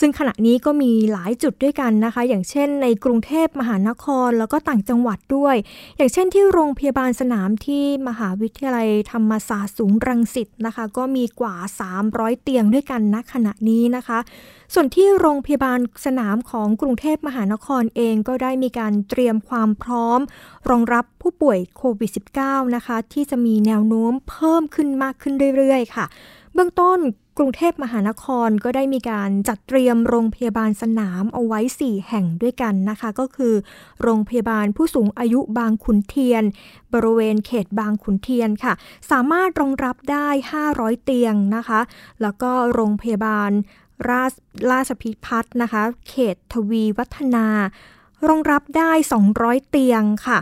[0.00, 5.56] ซึ่งขณะนี้ก็มีหลายจุดด้วยกันนะคะ อย่างเช่นในกรุงเทพมหานครแล้วก็ต่างจังหวัดด้วย
[5.96, 11.54] อย่างเช่นที่โรงพยาบาลสนามที่มหาวิทยาลัยธรรมศาสตร์สูงรังสิตนะคะ ก็มีกว่า
[11.98, 14.18] 300 เตียงด้วยกันณขณะนี้นะคะ
[14.74, 20.20] ส่วนที่โรงพยาบาลสนามของกรุงเทพมหานครเองก็ได้มีการเตรียมความพร้อม
[20.70, 22.10] รองรับผู้ป่วยโควิด
[22.42, 26.06] -19 นะคะ ที่จะมีแนวโน้มเพิ่มขึ้นมากขึ้นเรื่อยๆ ค่ะ
[26.54, 26.98] เบื้องต้น
[27.38, 33.54] กรุงเทพมหานครก็ได้มีการจัดเตรียมโรงพยาบาลสนามเอาไว้ 4 แห่งด้วยกันนะคะ ก็คือ
[34.02, 36.44] โรงพยาบาลผู้สูงอายุบางขุนเทียน
[36.92, 38.72] บริเวณเขตบางขุนเทียนค่ะ
[39.10, 40.28] สามารถรองรับได้
[40.66, 41.80] 500 เตียงนะคะ
[42.22, 43.50] แล้วก็โรงพยาบาล
[44.10, 44.32] ราช
[44.70, 47.46] ราชพิพัฒน์นะคะ เขตทวีวัฒนา
[48.26, 48.90] รองรับได้
[49.30, 50.38] 200 เตียงค่ะ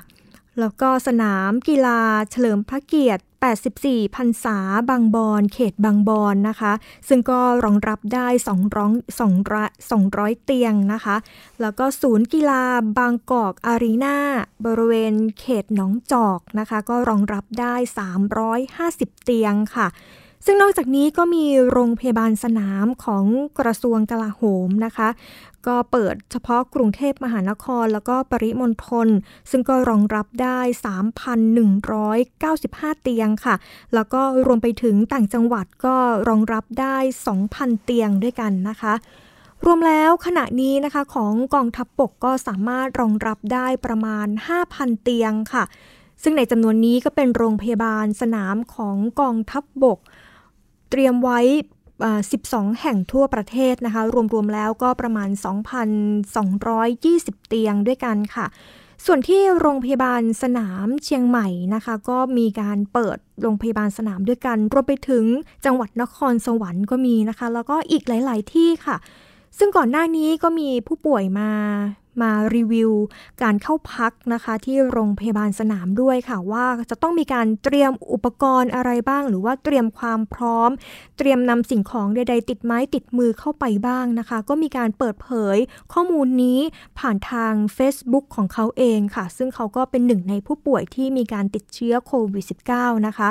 [0.61, 4.59] แล้วก็สนามกีฬาเฉลิมพระเกียรติ 84พันษา
[4.91, 6.73] บางบอนเขตบางบอนนะคะ
[7.09, 8.29] ซึ่งก็รองรับได้
[8.93, 11.17] 200 200 เตียงนะคะ
[11.61, 12.63] แล้วก็ศูนย์กีฬา
[12.99, 14.19] บางกอกอารีนา
[14.65, 17.75] บริเวณเขตหนองจอกนะคะ ก็รองรับได้
[18.49, 19.89] 350 เตียงค่ะ
[20.47, 23.25] ซึ่งนอกจากนี้ก็มีโรงพยาบาลสนามของ
[23.59, 25.09] กระทรวงกลาโหมนะคะ
[25.69, 29.09] ก็เปิดเฉพาะกรุงเทพมหานครแล้วก็ปริมณฑล
[29.51, 30.59] ซึ่งก็รองรับได้
[31.41, 33.55] 3,195 เตียงค่ะ
[33.95, 35.97] แล้วก็รวมไปถึงต่างจังหวัดก็
[36.29, 36.97] รองรับได้
[37.41, 38.95] 2,000 เตียงด้วยกันนะคะ
[39.65, 44.27] รวมแล้วขณะนี้นะคะของกองทัพบบกก็สามารถรองรับได้ประมาณ
[44.65, 45.65] 5,000 เตียงค่ะ
[46.23, 49.99] ซึ่งในจำนวนนี้ก็เป็นโรงพยาบาลสนามของกองทัพบบก
[50.91, 51.41] เตรียมไว้
[52.03, 54.03] 12 แห่งทั่วประเทศนะคะ
[54.35, 55.29] รวม ๆ แล้วก็ประมาณ
[56.39, 58.47] 2,220 เตียงด้วยกันค่ะ
[59.05, 65.25] ส่วนที่โรงพยาบาลสนามเชียงใหม่นะคะ ก็มีการเปิดโรงพยาบาลสนามด้วยกัน รวมไปถึง
[65.65, 68.97] จังหวัดนครสวรรค์ก็มีนะคะ แล้วก็อีกหลาย ๆ ที่ค่ะ
[69.59, 71.51] ซึ่งก่อนหน้านี้ก็มีผู้ป่วยมา
[72.23, 72.93] มารีวิว
[73.43, 80.71] การเข้าพักนะคะที่โรงพยาบาลสนามด้วยค่ะ ว่าจะต้องมีการเตรียมอุปกรณ์อะไรบ้าง หรือว่าเตรียมความพร้อม
[81.19, 85.57] เตรียมนำสิ่งของใด ๆ ติดไม้ติดมือเข้าไปบ้างนะคะ ก็มีการเปิดเผย
[85.93, 86.59] ข้อมูลนี้
[86.99, 93.31] ผ่านทาง Facebook ของเขาเองค่ะ ซึ่งเขาก็เป็นหนึ่งในผู้ป่วยที่มีการติดเชื้อโควิด -19 นะคะ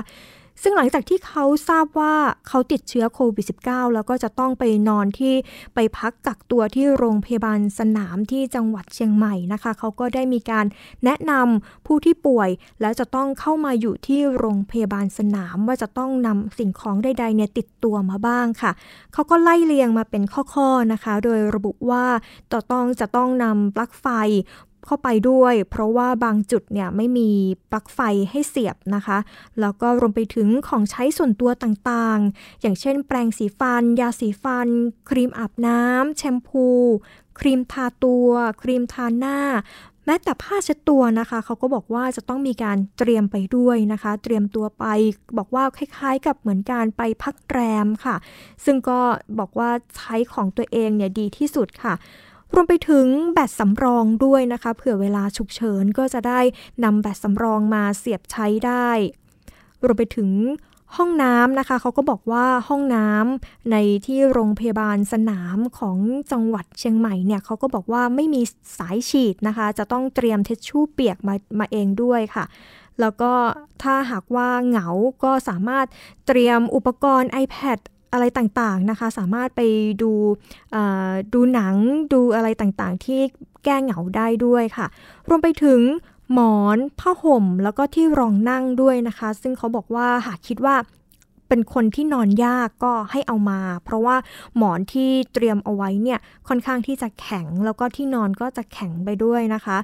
[0.62, 2.16] ซึ่งหลังจากที่เขาทราบว่า
[2.48, 5.34] เขาติดเชื้อโควิด -19 แล้วก็จะต้องไปนอนที่
[5.76, 10.66] ไปพักกักตัวที่โรงพยาบาลสนามที่จังหวัดเชียงใหม่นะคะ เขาก็ได้มีการ
[11.06, 12.50] แนะนำผู้ที่ป่วย
[12.82, 18.72] แล้วจะต้องเข้ามาอยู่ที่โรงพยาบาลสนามว่าจะต้องนำสิ่งของใดๆเนี่ยติดตัวมาบ้างค่ะ
[19.14, 22.06] เขาก็ไล่เรียงมาเป็นข้อๆนะคะ โดยระบุว่า
[22.52, 24.08] จะต้องจะต้องนำปลั๊กไฟ
[24.86, 27.30] เข้าไปด้วย เพราะว่าบางจุดเนี่ยไม่มี
[27.72, 29.18] ปลั๊กไฟให้เสียบนะคะ
[29.60, 34.68] แล้วก็รวมไปถึงของใช้ส่วนตัวต่างๆ อย่างเช่นแปรงสีฟัน ยาสีฟัน
[35.10, 36.68] ครีมอาบน้ำแชมพู
[37.40, 38.30] ครีมทาตัว
[38.62, 39.40] ครีมทาหน้า
[40.06, 44.86] แม้แต่ผ้าเช็ดตัวนะคะ เขาก็บอกว่าจะต้องมีการเตรียมไปด้วยนะคะ เตรียมตัวไป
[45.38, 48.16] บอกว่าคล้ายๆ กับเหมือนการไปพักแรมค่ะ
[48.66, 49.00] ซึ่งก็
[49.40, 51.94] บอกว่าใช้ของตัวเองเนี่ยดีที่สุดค่ะ
[52.56, 56.40] รวมไปถึงแบตสำรองด้วยนะคะ เผื่อเวลาฉุกเฉินก็จะได้
[56.84, 58.90] นำแบตสำรองมาเสียบใช้ได้
[59.84, 60.30] รวมไปถึง
[60.96, 65.98] ห้องน้ำนะคะเขาก็บอกว่าห้องน้ำในที่โรงพยาบาลสนามของ
[66.32, 68.42] จังหวัดเชียงใหม่เนี่ยเขาก็บอกว่าไม่มี
[68.78, 72.46] สายฉีดนะคะ จะต้องเตรียมเทชชู่เปียกมามาเองด้วยค่ะ
[73.00, 73.32] แล้วก็
[73.84, 74.88] ถ้าหากว่าเหงา
[75.24, 75.86] ก็สามารถ
[76.28, 77.80] เตรียมอุปกรณ์ iPad
[78.14, 79.62] อะไรต่างๆนะคะ สามารถไป
[80.02, 80.12] ดู
[81.34, 81.76] ดูหนัง
[82.14, 83.20] ดูอะไรต่างๆ ที่
[83.64, 84.88] แก้เหงาได้ด้วยค่ะ
[85.28, 85.82] รวมไปถึง
[86.34, 90.76] หมอนผ้าห่มแล้วก็ที่รองนั่งด้วยนะคะ ซึ่งเขาบอกว่าหากคิดว่า
[91.48, 94.16] เป็นคนที่นอนยากก็ให้เอามา เพราะว่า
[94.58, 99.78] หมอนที่เตรียมเอาไว้เนี่ยค่อนข้างที่จะแข็ง แล้วก็ที่นอนก็จะแข็งไปด้วยนะคะ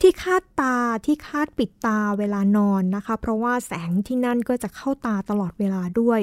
[0.00, 6.20] ที่คาดตาที่คาดปิดตาเวลานอนนะคะ เพราะว่าแสงที่นั่นก็จะเข้าตาตลอดเวลาด้วย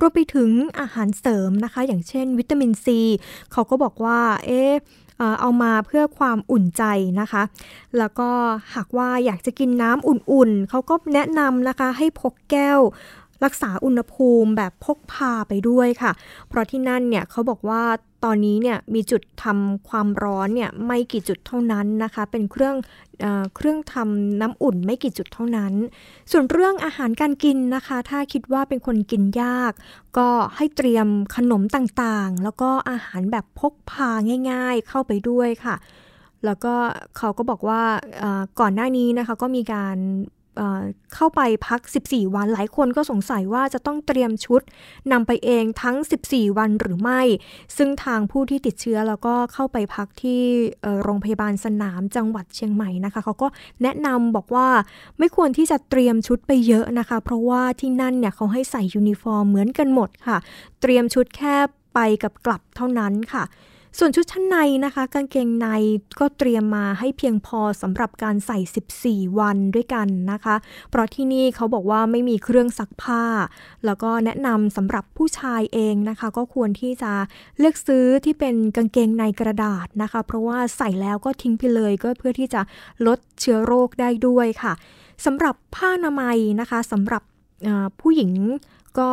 [0.00, 0.50] รวมไปถึง
[0.80, 3.00] อาหารเสริมนะคะ อย่างเช่น วิตามินซี
[3.52, 4.62] เขาก็บอกว่า เอ๊
[5.40, 6.84] เอามาเพื่อความอุ่นใจ
[7.20, 7.42] นะคะ
[7.98, 8.30] แล้วก็
[8.74, 12.80] หากว่าอยากจะกินน้ำอุ่นๆ เขาก็แนะนำนะคะให้พกแก้ว
[13.44, 16.12] รักษาอุณหภูมิแบบพกพาไปด้วยค่ะ
[16.48, 17.82] เพราะที่นั่นเนี่ยเขาบอกว่า
[18.24, 22.76] ตอนนี้เนี่ยมีจุดทำความร้อนเนี่ยไม่กี่จุดเท่านั้นนะคะ เป็นเครื่อง
[23.20, 25.72] เอเครื่องทำน้ำอุ่นไม่กี่จุดเท่านั้น
[26.32, 29.72] ส่วนเรื่องอาหารการกินนะคะ ถ้าคิดว่าเป็นคนกินยาก
[30.18, 31.06] ก็ให้เตรียม
[31.36, 34.10] ขนมต่างๆ แล้วก็อาหารแบบพกพา
[34.50, 35.76] ง่าย ๆ เข้าไปด้วยค่ะ
[36.44, 36.74] แล้วก็
[37.16, 37.82] เขาก็บอกว่า
[38.60, 39.96] ก่อนหน้านี้นะคะก็มีการ
[41.14, 44.60] เข้าไปพัก 14 วัน หลายคนก็สงสัยว่าจะต้องเตรียมชุด
[45.12, 45.96] นำไปเองทั้ง
[46.28, 47.20] 14 วันหรือไม่
[47.76, 50.42] ซึ่งทางผู้ที่ติดเชื้อแล้วก็เข้าไปพักที่
[51.02, 53.48] โรงพยาบาลสนามจังหวัดเชียงใหม่นะคะ เขาก็
[53.82, 54.68] แนะนำบอกว่า
[55.18, 60.38] ไม่ควรที่จะเตรียมชุดไปเยอะนะคะ เพราะว่าที่นั่นเนี่ยเขาให้ใส่ยูนิฟอร์มเหมือนกันหมดค่ะ
[60.80, 61.56] เตรียมชุดแค่
[61.94, 63.44] ไปกับกลับเท่านั้นค่ะ
[63.98, 65.66] ส่วนชุดชั้นในนะคะ กางเกงใน
[66.18, 68.58] ก็เตรียมมาให้เพียงพอสำหรับการใส่
[69.28, 70.56] 14 วันด้วยกันนะคะ
[70.90, 73.24] เพราะที่นี่เขาบอกว่าไม่มีเครื่องซักผ้า
[73.84, 77.12] แล้วก็แนะนำสำหรับผู้ชายเองนะคะ ก็ควรที่จะ
[77.58, 82.60] เลือกซื้อที่เป็นกางเกงในกระดาษนะคะ เพราะว่าใส่แล้วก็ทิ้งไปเลยก็เพื่อที่จะ
[83.06, 84.72] ลดเชื้อโรคได้ด้วยค่ะ
[85.24, 87.22] สำหรับผ้าอนามัยนะคะสำหรับ
[88.00, 88.30] ผู้หญิง
[88.98, 89.10] ก็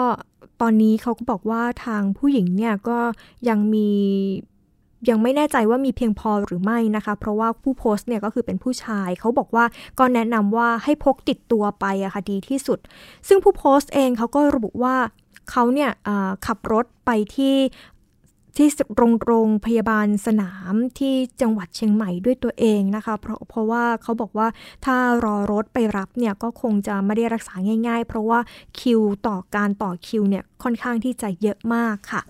[0.61, 2.99] ตอนนี้เขาก็บอกว่าทางผู้หญิงเนี่ยก็
[3.49, 3.89] ยังมี
[5.09, 9.65] ยังไม่แน่ใจว่ามีเพียงพอหรือไม่นะคะ เพราะว่าผู้โพสต์เนี่ยก็คือเป็นผู้ชายเขาบอกว่า
[9.99, 12.79] ก็แนะนำว่าให้พกติดตัวไปอะค่ะดีที่สุด
[13.27, 14.95] ซึ่งผู้โพสต์เองเขาก็ระบุว่า
[15.51, 15.91] เขาเนี่ย
[16.45, 17.57] ขับรถไปที่
[18.57, 24.47] ที่โรงโรงพยาบาลสนามที่จังหวัดเชียงใหม่ด้วยตัวเองนะคะ เพราะเพราะว่าเขาบอกว่า
[24.85, 27.55] ถ้ารอรถไปรับเนี่ยก็คงจะไม่ได้รักษา
[27.87, 28.39] ง่าย ๆ เพราะว่า
[28.79, 32.21] คิวต่อการต่อคิวเนี่ยค่อนข้างที่จะเยอะมากค่ะ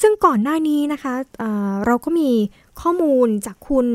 [0.00, 2.30] ซึ่งก่อนหน้านี้นะคะเเราก็มี
[2.80, 3.88] ข้อมูลจากคุณ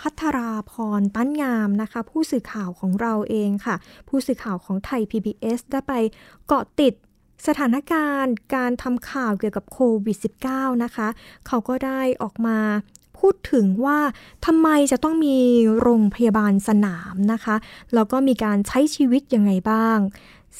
[0.00, 3.76] พัทราพรตั้นงามนะคะ ผู้สื่อข่าวของเราเองค่ะ
[4.08, 5.92] ผู้สื่อข่าวของไทย PBS ได้ไป
[6.46, 6.94] เกาะติด
[7.46, 10.16] สถานการณ์การทำข่าวเกี่ยวกับโควิด
[10.50, 11.08] -19 นะคะ
[11.46, 12.58] เขาก็ได้ออกมา
[13.18, 13.98] พูดถึงว่า
[14.46, 15.38] ทำไมจะต้องมี
[15.80, 17.56] โรงพยาบาลสนามนะคะ
[17.94, 19.98] แล้วก็มีการใช้ชีวิตยังไงบ้าง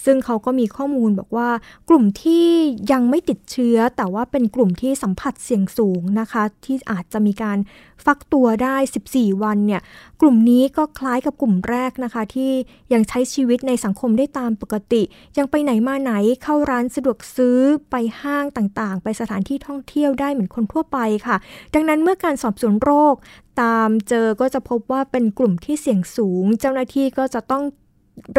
[0.04, 1.50] ซึ่งเขาก็มีข้อมูลบอกว่า
[1.88, 2.48] กลุ่มที่
[2.92, 7.58] ยังไม่ติดเชื้อ แต่ว่าเป็นกลุ่มที่สัมผัสเสี่ยงสูงนะคะ ที่อาจจะมีการ
[8.04, 8.76] ฟักตัวได้
[9.10, 9.82] 14 วันเนี่ย
[10.20, 12.52] กลุ่มนี้ก็คล้ายกับกลุ่มแรกนะคะ ที่
[12.92, 15.02] ยังใช้ชีวิตในสังคมได้ตามปกติ
[15.38, 17.58] ยังไปไหนมาไหนเข้าร้านสะดวกซื้อ
[17.90, 21.36] ไปห้างต่างๆ ไปสถานที่ท่องเที่ยวได้เหมือนคนทั่วไปค่ะ
[21.74, 23.14] ดังนั้นเมื่อการสอบสวนโรค
[23.62, 27.64] ตามเจอก็จะพบว่าเป็นกลุ่มที่เสี่ยงสูง เจ้าหน้าที่ก็จะต้อง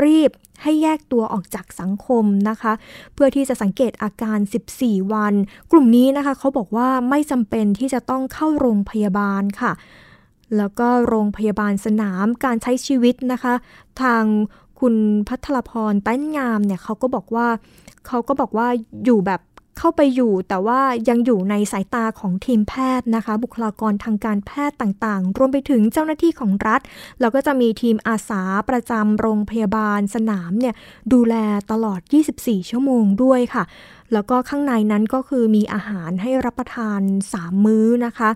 [0.04, 2.74] รีบให้แยกตัวออกจากสังคมนะคะ
[3.14, 4.38] เพื่อที่จะสังเกตอาการ
[4.78, 5.34] 14 วัน
[5.72, 9.72] กลุ่มนี้นะคะเขาบอกว่าไม่จำเป็นที่จะต้องเข้าโรงพยาบาลค่ะ
[10.58, 13.54] แล้วก็โรงพยาบาลสนามการใช้ชีวิตนะคะ
[14.02, 14.24] ทาง
[14.80, 14.96] คุณ
[15.28, 17.48] พัทรพรต้นงามเนี่ยเขาก็บอกว่า
[18.08, 18.68] เขาก็บอกว่า
[19.06, 19.42] อยู่แบบ
[19.78, 26.82] เข้าไปอยู่แต่ว่ายังอยู่ในสายตาของทีมแพทย์นะคะ บุคลากรทางการแพทย์ต่างๆ รวมไปถึงเจ้าหน้าที่ของรัฐ
[27.20, 30.76] แล้วก็จะมีทีมอาสาประจำโรงพยาบาลสนามเนี่ย
[31.14, 31.36] ดูแล
[31.72, 32.00] ตลอด
[32.36, 33.64] 24 ชั่วโมงด้วยค่ะ
[34.14, 37.02] แล้วก็ข้างในนั้นก็คือมีอาหารให้รับประทาน
[37.34, 38.30] 3 มื้อนะคะ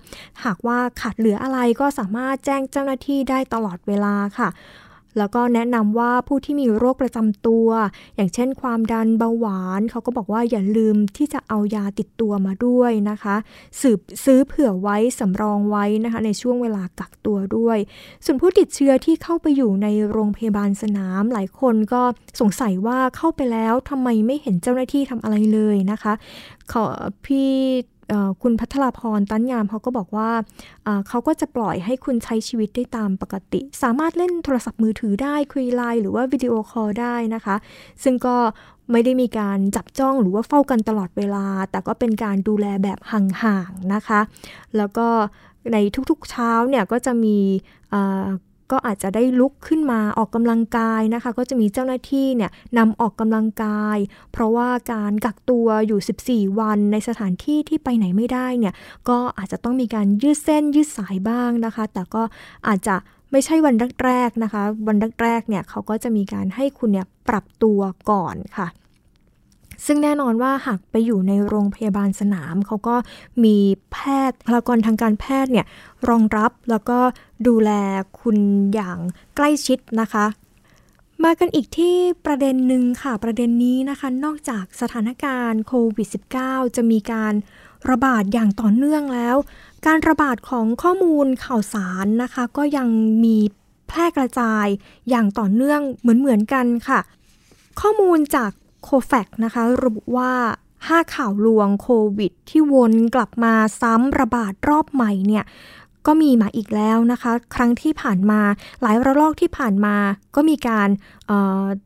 [0.44, 4.50] หากว่าขาดเหลืออะไรก็สามารถแจ้งเจ้าหน้าที่ได้ตลอดเวลาค่ะ
[5.20, 7.68] แล้วก็แนะนำว่าผู้ที่มีโรคประจำตัว
[8.16, 13.36] อย่างเช่นความดันเบาหวานเขาก็บอกว่าอย่าลืมที่จะเอายาติดตัวมาด้วยนะคะ
[13.82, 17.78] สืบซื้อเผื่อไว้สำรองไว้นะคะในช่วงเวลากักตัวด้วย
[18.26, 22.02] ส่วนผู้ติดเชื้อที่เข้าไปอยู่ในโรงพยาบาลสนามหลายคนก็
[22.40, 26.14] สงสัยว่าเข้าไปแล้วทำไมไม่เห็นเจ้าหน้าที่ทำอะไรเลยนะคะ
[26.72, 26.86] ขอ
[27.26, 27.52] พี่
[28.42, 30.30] คุณพัทรพรตั้นงามเขาก็บอกว่า
[31.08, 37.56] เขาก็จะปล่อยให้คุณใช้ชีวิตได้ตามปกติ สามารถเล่นโทรศัพท์มือถือได้คุยไลน์หรือว่าวิดีโอคอลได้นะคะ
[38.04, 38.38] ซึ่งก็
[38.92, 44.20] ไม่ได้มีการจับจ้องหรือว่าเฝ้ากันตลอดเวลา แต่ก็เป็นการดูแลแบบห่างๆนะคะ
[44.78, 45.08] แล้วก็
[45.74, 45.78] ใน
[46.10, 47.38] ทุกๆเช้าเนี่ยก็จะมี
[48.72, 53.98] ก็อาจจะได้ลุกขึ้นมาออกกำลังกายนะคะ ก็จะมีเจ้าหน้าที่เนี่ยนำออกกำลังกาย
[54.32, 58.74] เพราะว่าการกักตัวอยู่ 14 วันในสถานที่ที่ไปไหนไม่ได้เนี่ย
[59.10, 62.24] ก็อาจจะต้องมีการยืดเส้นยืดสายบ้างนะคะ แต่ก็
[62.68, 62.96] อาจจะ
[63.32, 67.80] ไม่ใช่วันแรกๆนะคะ วันแรกๆเนี่ยเขาก็จะมีการให้คุณเนี่ยปรับตัว
[68.12, 68.68] ก่อนค่ะ
[69.86, 72.96] ซึ่งแน่นอนว่าหากไปอยู่ในโรงพยาบาลสนาม เขาก็
[73.44, 73.58] มี
[73.92, 73.98] แพ
[74.30, 75.66] ทย์พลากรทางการแพทย์เนี่ย
[76.10, 77.00] รองรับแล้วก็
[77.48, 77.72] ดูแล
[78.20, 78.38] คุณ
[78.74, 78.98] อย่าง
[79.36, 80.26] ใกล้ชิดนะคะ
[81.24, 86.08] มากันอีกที่ประเด็นหนึ่งค่ะ ประเด็นนี้นะคะ นอกจากสถานการณ์โควิด
[86.42, 87.34] -19 จะมีการ
[87.90, 89.36] ระบาดอย่างต่อเนื่องแล้ว
[89.86, 92.88] การระบาดของข้อมูลข่าวสารนะคะ ก็ยัง
[93.24, 93.38] มี
[93.88, 94.66] แพร่กระจาย
[95.10, 97.00] อย่างต่อเนื่องเหมือนๆกันค่ะ
[97.82, 98.52] ข้อมูลจาก
[98.84, 100.32] โคแฟกนะคะระบุว่า
[100.78, 105.46] 5ข่าวลวงโควิด ที่วนกลับมาซ้ำระบาดรอบใหม่เนี่ย
[106.06, 108.42] ก็มีมาอีกแล้วนะคะ ครั้งที่ผ่านมา
[108.82, 109.96] หลายระลอกที่ผ่านมา
[110.36, 110.90] ก็มีการ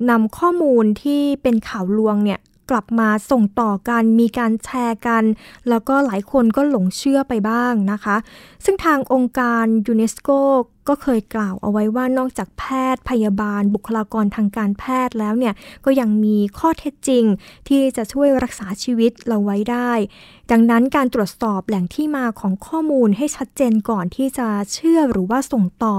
[0.10, 2.40] นำข้อมูลที่เป็นข่าวลวงเนี่ย
[2.72, 5.24] กลับมาส่งต่อกัน มีการแชร์กัน
[5.70, 8.16] แล้วก็หลายคนก็หลงเชื่อไปบ้างนะคะ
[8.66, 10.30] ซึ่งทางองค์การยูเนสโก
[10.88, 15.54] ก็เคยกล่าวเอาไว้ว่านอกจากแพทย์พยาบาล บุคลากรทางการแพทย์แล้วเนี่ย
[15.86, 17.24] ก็ยังมีข้อเท็จจริง
[17.68, 19.92] ที่จะช่วยรักษาชีวิตเราไว้ได้
[20.52, 25.96] ดังนั้นการตรวจสอบแหล่งที่มาของข้อมูลให้ชัดเจนก่อนที่จะเชื่อหรือว่าส่งต่อ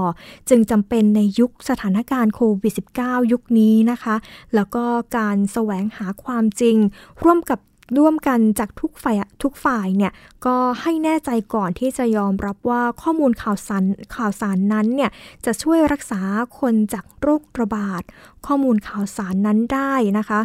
[0.49, 4.15] จึงจำเป็นในยุคสถานการณ์โควิด -19 ยุคนี้นะคะ
[4.55, 4.85] แล้วก็
[5.17, 6.77] การแสวงหาความจริง
[7.23, 7.59] ร่วมกับ
[7.97, 10.11] ร่วมกันจากทุกฝ่ายทุกฝ่ายเนี่ย
[10.45, 13.83] ก็ให้แน่ใจก่อนที่จะยอมรับว่าข้อมูลข่าวสาร
[14.15, 15.11] ข่าวสารนั้นเนี่ย
[15.45, 16.21] จะช่วยรักษา
[16.59, 18.01] คนจากโรคระบาด
[18.47, 20.41] ข้อมูลข่าวสารนั้นได้นะคะ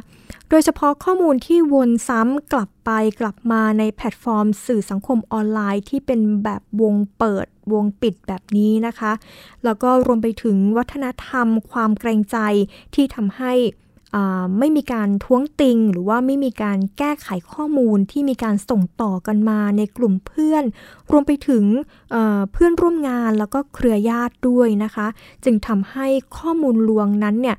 [0.48, 9.12] โดยเฉพาะข้อมูลที่วนซ้ำกลับไปกลับมาในแพลตฟอร์ม สื่อสังคมออนไลน์ที่เป็นแบบวงเปิดวงปิดแบบนี้นะคะ
[9.64, 12.38] แล้วก็รวมไปถึงวัฒนธรรมความเกรงใจ
[12.94, 13.52] ที่ทำให้
[14.58, 20.64] ไม่มีการท้วงติง หรือว่าไม่มีการแก้ไขข้อมูลที่มีการส่งต่อกันมาในกลุ่มเพื่อน
[21.10, 21.64] รวมไปถึง
[22.10, 25.06] เเพื่อนร่วมงานแล้วก็เครือญาติด้วยนะคะ
[25.44, 26.06] จึงทำให้
[26.38, 27.56] ข้อมูลลวงนั้นเนี่ย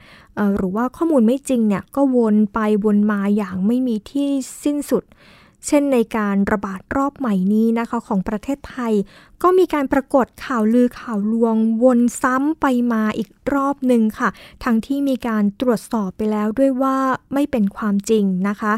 [0.57, 4.29] หรือว่าข้อมูลไม่จริงเนี่ยก็วนไปวนมาอย่างไม่มีที่
[4.63, 5.03] สิ้นสุด
[5.67, 8.93] เช่นในการระบาดรอบใหม่นี้นะคะของประเทศไทย
[9.43, 14.29] ก็มีการปรากฏข่าวลือข่าวลวงวนซ้ำไปมาอีกรอบหนึ่งค่ะ
[14.63, 16.97] ทั้งที่มีการตรวจสอบไปแล้วด้วยว่า
[17.33, 18.73] ไม่เป็นความจริงนะคะ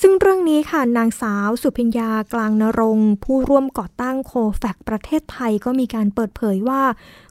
[0.00, 6.82] ซึ่งเรื่องนี้ค่ะนางสาวสุพิญญากลางนรง ผู้ร่วมก่อตั้งโคแฟกประเทศไทยก็มีการเปิดเผยว่า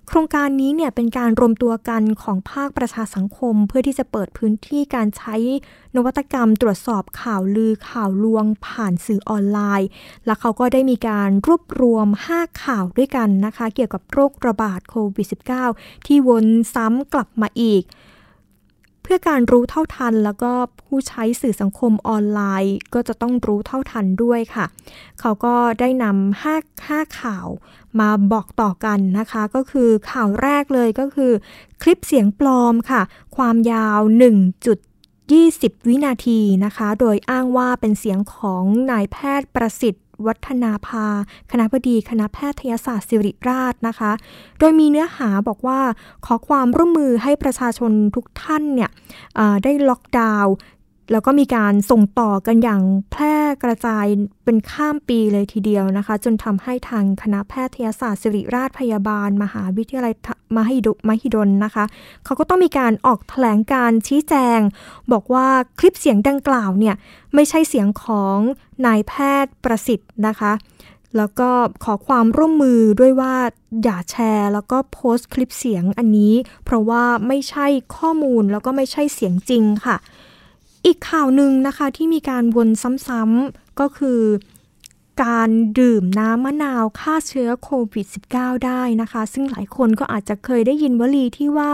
[0.08, 5.36] โครงการนี้เนี่ยเป็นการรวมตัวกันของภาคประชาสังคม เพื่อที่จะเปิดพื้นที่การใช้
[5.96, 9.90] นวัตกรรม ตรวจสอบข่าวลือข่าวลวง ผ่านสื่อออนไลน์
[10.26, 15.28] และเขาก็ได้มีการรวบรวม 5 ข่าวด้วยกันนะคะ เกี่ยวกับโรคระบาดโควิด
[15.68, 17.84] -19 ที่วนซ้ำกลับมาอีก
[19.04, 24.66] เพื่อการรู้เท่าทันแล้วก็ผู้ใช้สื่อสังคมออนไลน์ ก็จะต้องรู้เท่าทันด้วยค่ะ
[25.20, 26.56] เขาก็ได้นำห้า
[26.88, 27.48] ห้าข่าว
[28.00, 31.32] มาบอกต่อกันนะคะ ก็คือข่าวแรกเลยก็คือ
[31.82, 33.02] คลิปเสียงปลอมค่ะ
[33.38, 34.00] ความยาว
[35.14, 41.08] 1.20 วินาทีนะคะ โดยอ้างว่าเป็นเสียงของนายแพทย์ประสิทธิ์ วัฒนาภา
[41.52, 44.12] คณะบดีคณะแพทยศาสตร์ศิริราชนะคะ
[44.60, 45.80] โดยมีเนื้อหาบอกว่า
[46.26, 48.90] ขอความร่วมมือให้ประชาชนทุกท่านเนี่ย
[49.64, 50.54] ได้ล็อกดาวน์
[51.12, 54.06] แล้วก็มีการส่งต่อกันอย่างแพร่กระจาย
[54.46, 60.14] เป็นข้ามปีเลยทีเดียวนะคะ จนทำให้ทางคณะแพทยศาสตร์ศิริราชพยาบาล มหาวิทยาลัย
[60.56, 61.86] มหิดมหิดลนะคะ
[62.26, 64.60] เขาก็ต้องมีการออกแถลงการชี้แจง
[65.12, 65.48] บอกว่า
[65.80, 66.96] คลิปเสียงดังกล่าวเนี่ย
[67.34, 68.38] ไม่ใช่เสียงของ
[68.86, 70.54] นายแพทย์ประสิทธิ์นะคะ
[71.18, 71.50] แล้วก็
[71.84, 73.36] ขอความร่วมมือด้วยว่า
[73.84, 76.34] อย่าแชร์ แล้วก็โพสต์คลิปเสียงอันนี้
[76.66, 79.98] เพราะว่าไม่ใช่ข้อมูลแล้วก็ไม่ใช่เสียงจริงค่ะ
[80.86, 82.70] อีกข่าวหนึ่งนะคะที่มีการวน
[83.08, 84.22] ซ้ำๆก็คือ
[85.24, 91.72] การดื่มน้ำมะนาวฆ่าเชื้อโควิด -19 ได้นะคะ ซึ่งหลายคนก็อาจจะเคยได้ยินวลีที่ว่า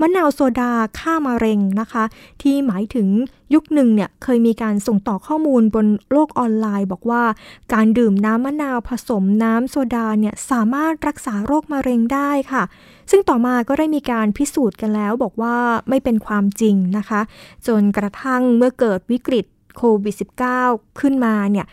[0.00, 2.04] มะนาวโซดาฆ่ามะเร็งนะคะ
[2.42, 3.08] ที่หมายถึง
[3.54, 7.24] ยุคหนึ่งเนี่ยเคยมีการส่งต่อข้อมูลบนโลกออนไลน์ บอกว่า
[7.72, 12.62] การดื่มน้ำมะนาวผสมน้ำโซดาเนี่ยสามารถรักษาโรคมะเร็งได้ค่ะ
[13.10, 15.56] ซึ่งต่อมาก็ได้มีการพิสูจน์กันแล้วบอกว่า
[15.88, 17.20] ไม่เป็นความจริงนะคะ
[17.66, 19.44] จนกระทั่งเมื่อเกิดวิกฤต
[19.76, 20.14] โควิด
[20.58, 21.66] -19 ขึ้นมาเนี่ย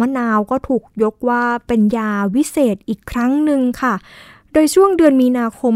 [0.00, 3.94] มะนาวก็ถูกยกว่าเป็นยาวิเศษอีกครั้งหนึ่งค่ะ
[4.52, 5.74] โดยช่วงเดือนมีนาคม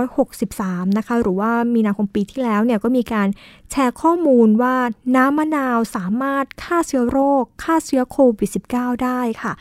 [0.00, 3.28] 2563 นะคะ หรือว่ามีนาคมปีที่แล้วเนี่ยก็มีการ
[3.70, 4.76] แชร์ข้อมูลว่า
[5.16, 9.52] น้ำมะนาวสามารถฆ่าเชื้อโรค ฆ่าเชื้อโควิด -19 ได้ค่ะ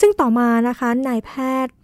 [0.00, 1.30] ซึ่งต่อมานะคะนายแพ
[1.64, 1.74] ทย์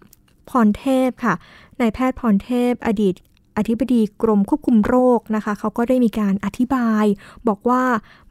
[0.49, 1.33] พรเทพค่ะ
[1.81, 3.15] นายแพทย์พรเทพ อดีต
[3.57, 7.05] อธิบดีกรมควบคุมโรคนะคะ เขาก็ได้มีการอธิบาย
[7.47, 7.83] บอกว่า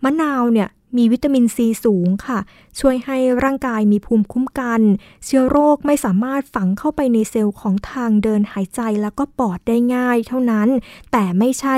[0.04, 2.38] มะนาวเนี่ย มีวิตามินซีสูงค่ะ
[2.80, 4.80] ช่วยให้ร่างกายมีภูมิคุ้มกัน
[5.24, 10.68] เชื้อโรคไม่สามารถฝังเข้าไปในเซลล์ของทางเดินหายใจแล้วก็ปอดได้ง่ายเท่านั้น
[11.12, 11.76] แต่ไม่ใช่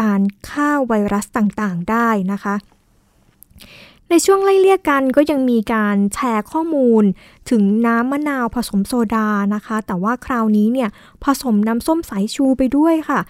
[0.00, 2.56] การฆ่าไวรัสต่างๆได้นะคะ
[4.10, 7.04] ในช่วงไล่เลี่ยกันก็ยังมีการแชร์ข้อมูล
[7.50, 10.88] ถึงน้ำมะนาวผสมโซดานะคะ แต่ว่าคราวนี้เนี่ย
[11.24, 13.20] ผสมน้ำส้มสายชูไปด้วยค่ะ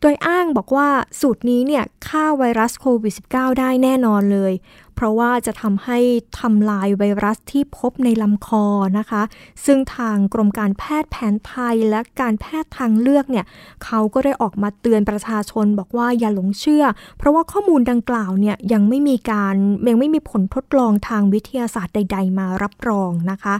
[0.00, 0.88] โดยอ้างบอกว่า
[1.20, 4.52] สูตรนี้เนี่ยฆ่าไวรัสโควิด -19 ได้แน่นอนเลย
[4.94, 5.98] เพราะว่าจะทำให้
[6.40, 8.64] ทำลายไวรัสที่พบในลำคอ
[8.98, 9.22] นะคะ
[9.64, 13.44] ซึ่งทางกรมการแพทย์แผนไทยและการแพทย์ทางเลือกเนี่ย
[13.84, 16.84] เขาก็ได้ออกมาเตือนประชาชนบอกว่าอย่าหลงเชื่อ
[17.18, 19.54] เพราะว่าข้อมูลดังกล่าวเนี่ยยังไม่มีการ
[19.88, 23.54] ยังไม่มีผลทดลองทางวิทยาศาสตร์ใด ๆ มารับรองนะคะ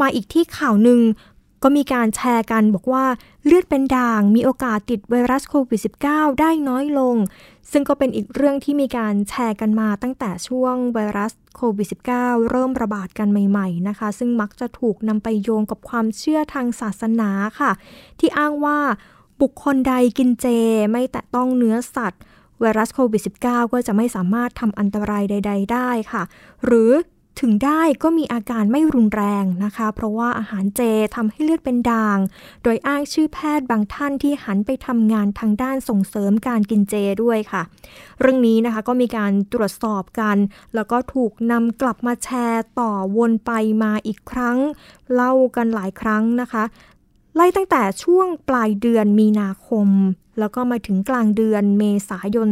[0.00, 1.00] มาอีกที่ข่าวหนึ่ง
[1.64, 3.04] ก็มีการแชร์กันบอกว่า
[3.44, 7.16] เลือดเป็นด่างมีโอกาสติดไวรัสโควิด -19 ได้น้อยลง
[7.70, 17.70] ซึ่งก็เป็นอีกเรื่องที่มีการแชร์กันมาตั้งแต่ช่วงไวรัสโควิด -19 เริ่มระบาดกันใหม่ๆนะคะ ซึ่งมักจะถูกนำไปโยงกับความเชื่อทางศาสนาค่ะ
[18.18, 18.78] ที่อ้างว่า
[19.40, 20.46] บุคคลใดกินเจ
[20.90, 22.22] ไม่แตะต้องเนื้อสัตว์
[22.60, 26.22] ไวรัสโควิด -19 ก็จะไม่สามารถทำอันตรายใด ๆ ได้ค่ะ
[26.64, 26.90] หรือ
[27.40, 30.80] ถึงได้ก็มีอาการไม่รุนแรงนะคะ เพราะว่าอาหารเจ
[31.16, 32.18] ทำให้เลือดเป็นด่าง
[32.62, 37.62] โดยอ้างชื่อแพทย์บางท่านที่หันไปทำงานทางด้านส่งเสริมการกินเจด้วยค่ะ
[38.20, 40.36] เรื่องนี้นะคะก็มีการตรวจสอบกัน
[40.74, 44.58] แล้วก็ถูกนำกลับมาแชร์ต่อวนไปมาอีกครั้ง
[45.14, 46.64] เล่ากันหลายครั้งนะคะ
[47.36, 49.88] ไล่ตั้งแต่ช่วงปลายเดือนมีนาคม
[50.38, 52.48] แล้วก็มาถึงกลางเดือนเมษายน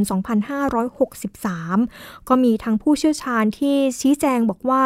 [1.53, 4.83] 2563 ก็มีทั้งผู้เชี่ยวชาญที่ชี้แจงบอกว่า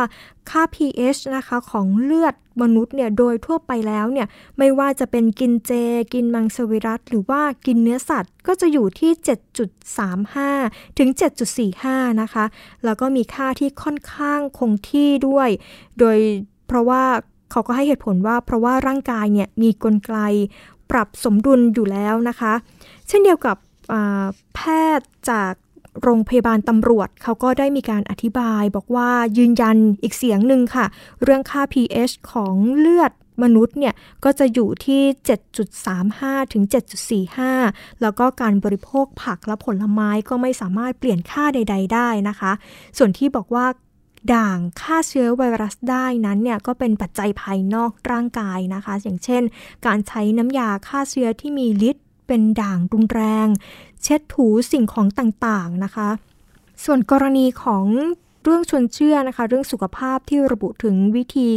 [0.50, 4.26] ค่า pH นะคะของเลือดมนุษย์เนี่ยโดยทั่วไปแล้วเนี่ย
[4.58, 5.72] ไม่ว่าจะเป็นกินเจ
[6.14, 9.12] กินมังสวิรัตหรือว่ากินเนื้อสัตว์ก็จะอยู่ที่
[10.04, 11.08] 7.35 ถึง
[11.64, 12.44] 7.45 นะคะ
[12.84, 15.48] แล้วก็มีค่าที่ค่อนข้างคงที่ด้วย
[15.98, 16.18] โดย
[16.66, 17.02] เพราะว่า
[17.50, 20.10] เขาก็ให้เหตุผลว่าเพราะว่าร่างกายเนี่ยมีกลไก
[20.90, 22.52] ปรับสมดุลอยู่แล้วนะคะ
[23.08, 23.56] เช่นเดียวกับ
[24.54, 24.60] แพ
[24.98, 25.52] ทย์จาก
[26.02, 30.86] โรงพยาบาลตำรวจเขาก็ได้มีการอธิบายบอกว่ายืนยันอีกเสียงหนึ่งค่ะ
[31.22, 35.02] เรื่องค่า pH ของเลือดมนุษย์เนี่ย ก็จะอยู่ที่
[35.76, 36.62] 7.35 ถึง
[37.32, 42.52] 7.45 แล้วก็การบริโภคผักและผลไม้ก็ไม่สามารถเปลี่ยนค่าใด ๆ ได้นะคะ
[42.98, 43.66] ส่วนที่บอกว่า
[44.34, 49.42] ด่างฆ่าเชื้อไวรัสได้นั้นเนี่ยก็เป็นปัจจัยภายนอกร่างกายนะคะ อย่างเช่น
[49.86, 53.48] การใช้น้ำยาฆ่าเชื้อที่มีฤทธิ์ เป็นด่างรุนแรง
[54.02, 56.08] เช็ดถูสิ่งของต่างๆนะคะ
[56.84, 57.84] ส่วนกรณีของ
[58.42, 61.48] เรื่องชวนเชื่อนะคะ เรื่องสุขภาพที่ระบุถึงวิธี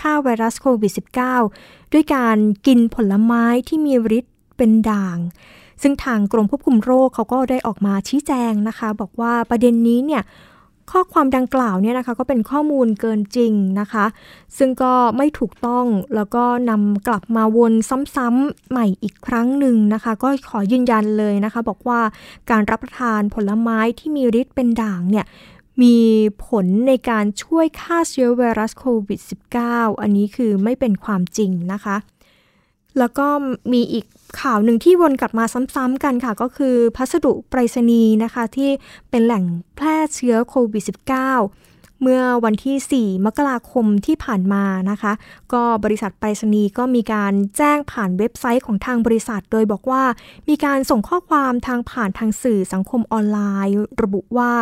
[0.00, 0.92] ฆ่าไวรัสโควิด
[1.42, 2.36] -19 ด้วยการ
[2.66, 5.18] กินผลไม้ที่มีฤทธิ์เป็นด่าง
[5.82, 10.22] ซึ่งทางกรมควบคุมโรคเขาก็ได้ออกมาชี้แจงนะคะ บอกว่าประเด็นนี้เนี่ย
[10.90, 14.04] ข้อความดังกล่าวเนี่ยนะคะก็เป็นข้อมูลเกินจริงนะคะ
[14.58, 17.72] ซึ่งก็ไม่ถูกต้องแล้วก็นำกลับมาวน
[18.16, 22.00] ซ้ำๆใหม่อีกครั้งหนึ่งนะคะ ก็ขอยืนยันเลยนะคะ บอกว่า
[22.50, 25.26] การรับประทานผลไม้ที่มีฤทธิ์เป็นด่างเนี่ย
[25.82, 25.98] มี
[26.46, 29.20] ผลในการช่วยฆ่าเชื้อไวรัสโควิด
[29.60, 31.96] -19 อันนี้คือไม่เป็นความจริงนะคะ
[32.98, 33.26] แล้วก็
[33.72, 34.04] มีอีก
[34.40, 38.70] ข่าวหนึ่งที่วนกลับมาซ้ำๆกันค่ะ ก็คือพัสดุไปรษณีย์นะคะ ที่
[39.10, 39.44] เป็นแหล่ง
[39.76, 45.12] แพร่เชื้อโควิด -19 เมื่อวันที่ 4 มกราคมที่ผ่านมานะคะ
[45.52, 50.02] ก็บริษัทไปรษณีย์ก็มีการแจ้งผ่านเว็บไซต์ของทางบริษัท โดยบอกว่า
[50.48, 54.52] มีการส่งข้อความทางผ่านทางสื่อสังคมออนไลน์ ระบุว่า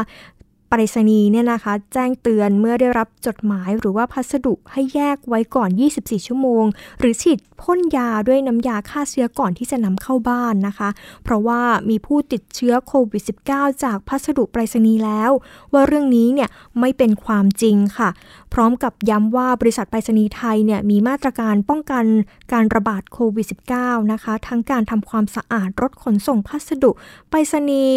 [0.75, 6.65] ปไปรษณีย์เนี่ยนะคะ แจ้งเตือนเมื่อได้รับจดหมายหรือว่าพัสดุให้แยกไว้ก่อน 24 ชั่วโมง
[6.99, 10.89] หรือฉีดพ่นยาด้วยน้ำยาฆ่าเชื้อก่อนที่จะนำเข้าบ้านนะคะ
[11.25, 11.61] เพราะว่า
[11.91, 15.31] มีผู้ติดเชื้อโควิด -19 จากพัสดุไปรษณีย์แล้ว
[15.73, 16.49] ว่าเรื่องนี้เนี่ย
[16.81, 18.09] ไม่เป็นความจริงค่ะ
[18.55, 22.05] พร้อมกับย้ำว่าบริษัทไปรษณีย์ไทยเนี่ยมีมาตรการป้องกัน
[22.53, 23.47] การระบาดโควิด
[23.79, 26.91] -19 นะคะ ทั้งการทำความสะอาดรถขนส่งพัสดุ
[27.31, 27.95] ไปรษณีย์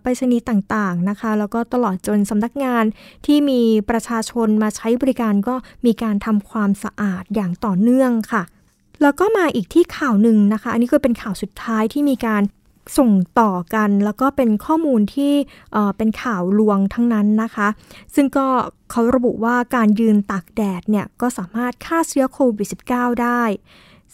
[0.00, 2.84] ไปรษณีย์ต่างๆนะคะ แล้วก็ตลอดจนสำนักงาน
[3.26, 5.54] ที่มีประชาชนมาใช้บริการก็
[5.86, 8.42] มีการทำความสะอาดอย่างต่อเนื่องค่ะ
[9.02, 12.42] แล้วก็มาอีกที่ข่าวหนึ่งนะคะ อันนี้ก็เป็นข่าวสุดท้ายที่มีการ
[12.98, 15.32] ส่งต่อกัน แล้วก็เป็นข้อมูลที่
[15.96, 17.68] เป็นข่าวลวงทั้งนั้นนะคะ
[18.14, 18.46] ซึ่งก็
[18.90, 23.42] เขาระบุว่าการยืนตากแดดเนี่ยก็สามารถฆ่าเชื้อโควิด -19 ได้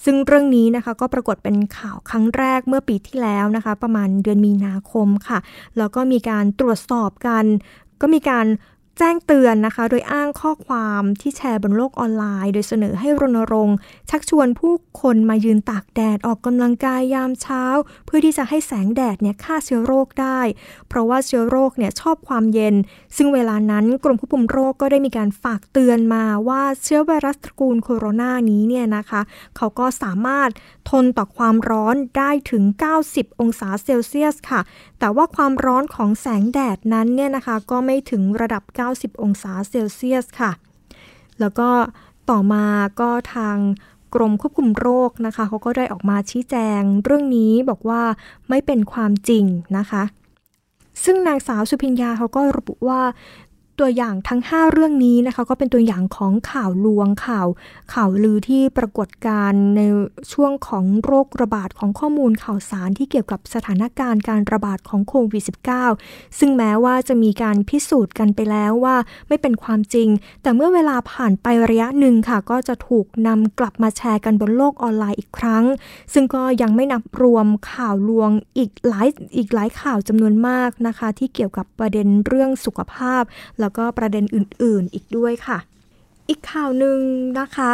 [0.05, 5.39] ซึ่งเรื่องนี้นะคะก็ปรากฏเป็นข่าวครั้งแรกเมื่อปีที่แล้วนะคะ ประมาณเดือนมีนาคมค่ะ
[5.79, 7.45] แล้วก็มีการตรวจสอบกัน
[8.01, 8.47] ก็มีการ
[8.99, 13.77] แจ้งเตือนนะคะ โดยอ้างข้อความที่แชร์บนโลกออนไลน์ โดยเสนอให้รณรงค์
[14.11, 17.65] ชักชวนผู้คนมายืนตากแดดออกกำลังกายยามเช้า
[18.07, 20.41] เพื่อที่จะให้แสงแดดเนี่ยฆ่าเชื้อโรคได้
[20.89, 22.75] เพราะว่าเชื้อโรคเนี่ยชอบความเย็น
[23.17, 29.21] ซึ่งเวลานั้นกรมควบคุมโรคก็ได้มีการฝากเตือนมาว่าเชื้อไวรัสตระกูลโคโรนานี้เนี่ยนะคะ
[29.57, 30.51] เขาก็สามารถ
[30.91, 32.65] ทนต่อความร้อนได้ถึง
[33.03, 34.61] 90 องศาเซลเซียสค่ะ
[34.99, 40.53] แต่ว่าความร้อนของแสงแดดนั้นเนี่ยนะคะก็ไม่ถึงระดับ 90 องศาเซลเซียสค่ะ
[41.41, 41.69] แล้วก็
[42.31, 42.67] ต่อมา
[43.01, 43.57] ก็ทาง
[44.15, 48.03] กรมควบคุมโรคนะคะเขาก็ได้ออกมาชี้แจงเรื่องนี้บอกว่า
[48.49, 49.45] ไม่เป็นความจริง
[49.79, 50.03] นะคะ
[51.05, 53.01] ซึ่งนางสาวสุพิญญาเขาก็ระบุว่า
[53.81, 57.47] ตัวอย่างทั้ง 5 เรื่องนี้นะคะก็เป็นตัวอย่างของข่าวลวงข่าว
[57.95, 59.81] ข่าวลือที่ปรากฏการใน
[60.33, 65.43] ช่วงของโรคระบาดของข้อมูลข่าวสารที่เกี่ยวกับสถานการณ์การระบาดของโควิด
[65.89, 68.97] -19 ซึ่งแม้ว่าจะมีการพิสูจน์กันไปแล้วว่า
[69.29, 70.09] ไม่เป็นความจริง
[70.43, 75.65] แต่เมื่อเวลาผ่านไประยะหนึ่งค่ะ ก็จะถูกนำกลับมาแชร์กันบนโลกออนไลน์อีกครั้ง
[76.13, 83.25] ซึ่งก็ยังไม่นับรวมข่าวลวงอีกหลายอีกหลายข่าวจำนวนมากนะคะ ที่เกี่ยวกับประเด็นเรื่องสุขภาพ
[83.61, 85.59] แล้แล้วก็ประเด็นอื่นๆอีกด้วยค่ะ
[86.29, 86.99] อีกข่าวหนึ่ง
[87.41, 87.71] นะคะ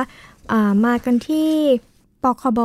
[0.71, 1.51] ามากันที่
[2.23, 2.61] ปคบ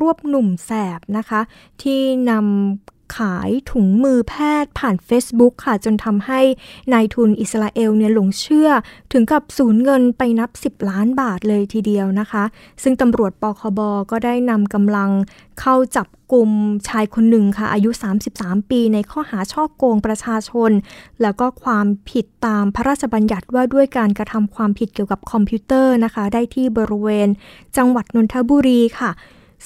[0.00, 1.40] รวบหนุ่มแสบนะคะ
[1.82, 2.00] ที่
[2.30, 6.40] นำ ขายถุงมือแพทย์ผ่าน Facebook ค่ะ จนทำให้
[6.92, 8.68] นายทุนอิสราเอลเนี่ยหลงเชื่อ
[9.12, 12.44] ถึงกับสูญเงินไปนับ 10 ล้านบาทเลยทีเดียวนะคะ
[12.82, 13.80] ซึ่งตำรวจปคบ
[14.10, 15.10] ก็ได้นำกำลัง
[15.60, 16.50] เข้าจับกลุ่ม
[16.88, 17.90] ชายคนหนึ่งค่ะ อายุ
[18.30, 20.70] 33 ปีในข้อหาช่อโกงประชาชน
[21.22, 27.28] แล้วก็ความผิดตามพระราชบัญญัติว่าด้วยการกระทำความผิดเกี่ยวกับคอมพิวเตอร์นะคะ ได้ที่บริเวณ
[27.76, 29.10] จังหวัดนนทบุรีค่ะ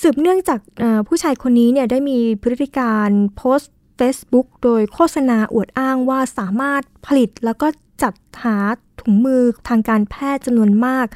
[0.00, 0.60] สืบเนื่องจาก
[1.08, 7.66] ผู้ชายคนนี้เนี่ยได้มีพฤติการโพสต์ Facebook โดยโฆษณาอวดอ้างว่าสามารถผลิตแล้วก็
[8.02, 8.56] จัดหา
[9.00, 11.06] ถุงมือทางการแพทย์จำนวนมาก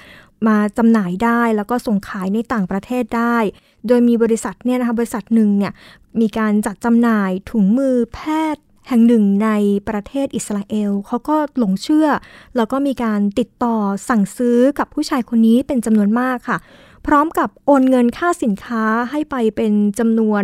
[0.47, 3.37] มาจำหน่ายได้แล้วก็ส่งขายในต่างประเทศได้
[3.87, 5.73] โดยมีบริษัทเนี่ยนะคะบริษัทหนึ่งเนี่ย
[6.21, 8.21] มีการจัดจำหน่ายถุงมือแพ
[8.55, 9.51] ทย์แห่งหนึ่งใน
[9.89, 12.09] ประเทศอิสราเอลเขาก็หลงเชื่อ
[12.57, 13.77] แล้วก็มีการติดต่อ
[14.09, 16.59] สั่งซื้อกับผู้ชายคนนี้เป็นจำนวนมากค่ะ
[17.09, 20.43] พร้อมกับโอนเงินค่าสินค้าให้ไปเป็นจำนวน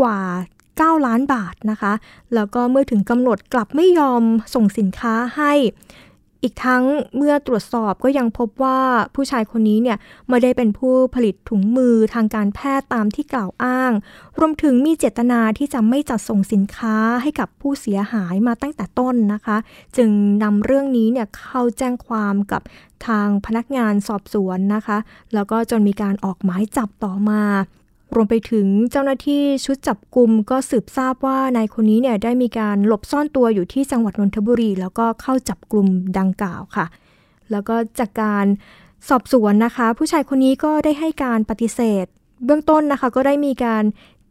[0.00, 0.20] กว่า
[0.62, 1.92] 9 ล้านบาทนะคะ
[2.34, 4.22] แล้วก็เมื่อถึงกำหนดกลับไม่ยอม
[4.54, 5.52] ส่งสินค้าให้
[6.42, 6.84] อีกทั้ง
[7.16, 8.78] เมื่อตรวจสอบก็ยังพบว่า
[9.14, 9.98] ผู้ชายคนนี้เนี่ย
[10.28, 13.92] ไม่ได้เป็นผู้ผลิตถุงมือทางการแพทย์ตามที่กล่าวอ้าง
[14.38, 19.56] รวมถึงมีเจตนาที่จะไม่จัดส่งสินค้าให้กับผู้เสียหายมาตั้งแต่ต้นนะคะ
[19.96, 20.10] จึง
[20.42, 22.62] นำเรื่องนี้เนี่ยเข้าแจ้งความกับ
[23.08, 24.98] ทางพนักงานสอบสวนนะคะ
[25.34, 27.42] แล้วก็จนมีการออกหมายจับต่อมา
[28.14, 35.86] รวมไปถึงเจ้าหน้าที่ชุดจับกลุ่มก็สืบทราบว่านายคนนี้เนี่ยได้มีการหลบซ่อนตัวอยู่ที่จังหวัดนนทบุรี แล้วก็เข้าจับกลุ่ม
[36.18, 36.86] ดังกล่าวค่ะ
[37.50, 38.46] แล้วก็จากการ
[39.08, 42.06] สอบสวนนะคะ ผู้ชายคนนี้ก็ได้ให้การปฏิเสธ
[42.44, 43.84] เบื้องต้นนะคะก็ได้มีการ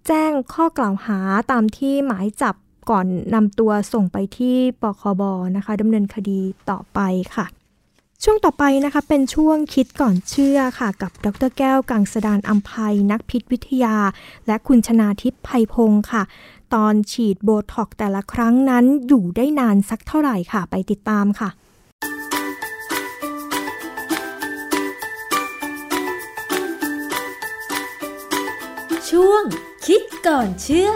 [0.08, 1.20] แจ้งข้อกล่าวหา
[1.52, 2.56] ตามที่หมายจับ
[2.90, 5.22] ก่อนนำตัวส่งไปที่ปคบ
[5.56, 6.40] นะคะดำเนินคดี
[6.70, 7.00] ต่อไป
[7.36, 7.46] ค่ะ
[8.24, 13.98] ช่วงต่อไปนะคะเป็นช่วงคิดก่อนเชื่อค่ะ กับดรแก้วกังสดานอัมภัยนักพิษวิทยา
[14.48, 16.24] และคุณชนาทิพย์ไพพงศ์ค่ะ
[16.74, 21.50] ตอนฉีดโบท็อกแต่ละครั้งนั้นอยู่ได้นานสักเท่าไหร่ค่ะ ไปติดตามค่ะ
[29.10, 29.44] ช่วง
[29.86, 30.92] คิดก่อนเชื่อ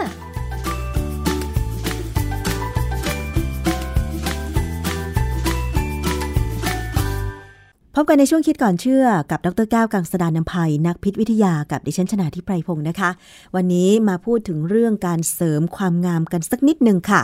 [7.94, 13.10] พบกันในช่วงคิดก่อนเชื่อกับดรแก้วกังสดานนภัย นักพิษวิทยากับดิฉันชนาทิพไพรพงศ์นะคะ
[13.54, 17.22] วันนี้มาพูดถึงเรื่องการเสริมความงามกันสักนิดหนึ่งค่ะ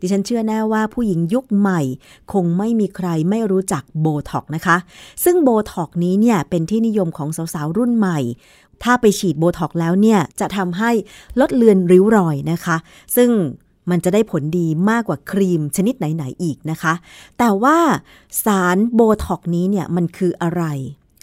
[0.00, 1.80] ดิฉันเชื่อแน่ว่าผู้หญิงยุคใหม่
[2.32, 4.76] คงไม่มีใครไม่รู้จักโบท็อกนะคะ
[5.24, 8.18] ซึ่งโบท็อกนี้เนี่ยเป็นที่นิยมของสาวๆรุ่นใหม่
[8.82, 10.90] ถ้าไปฉีดโบท็อกแล้วเนี่ยจะทำให้
[11.40, 12.76] ลดเลือนริ้วรอยนะคะ
[13.16, 13.30] ซึ่ง
[13.90, 16.94] มันจะได้ผลดีมากกว่าครีมชนิดไหน ๆ อีกนะคะ
[17.38, 17.78] แต่ว่า
[18.44, 20.62] สารโบท็อกนี้เนี่ยมันคืออะไร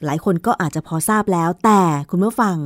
[0.06, 2.58] หลายคนก็อาจจะพอทราบแล้ว แต่คุณผู้ฟัง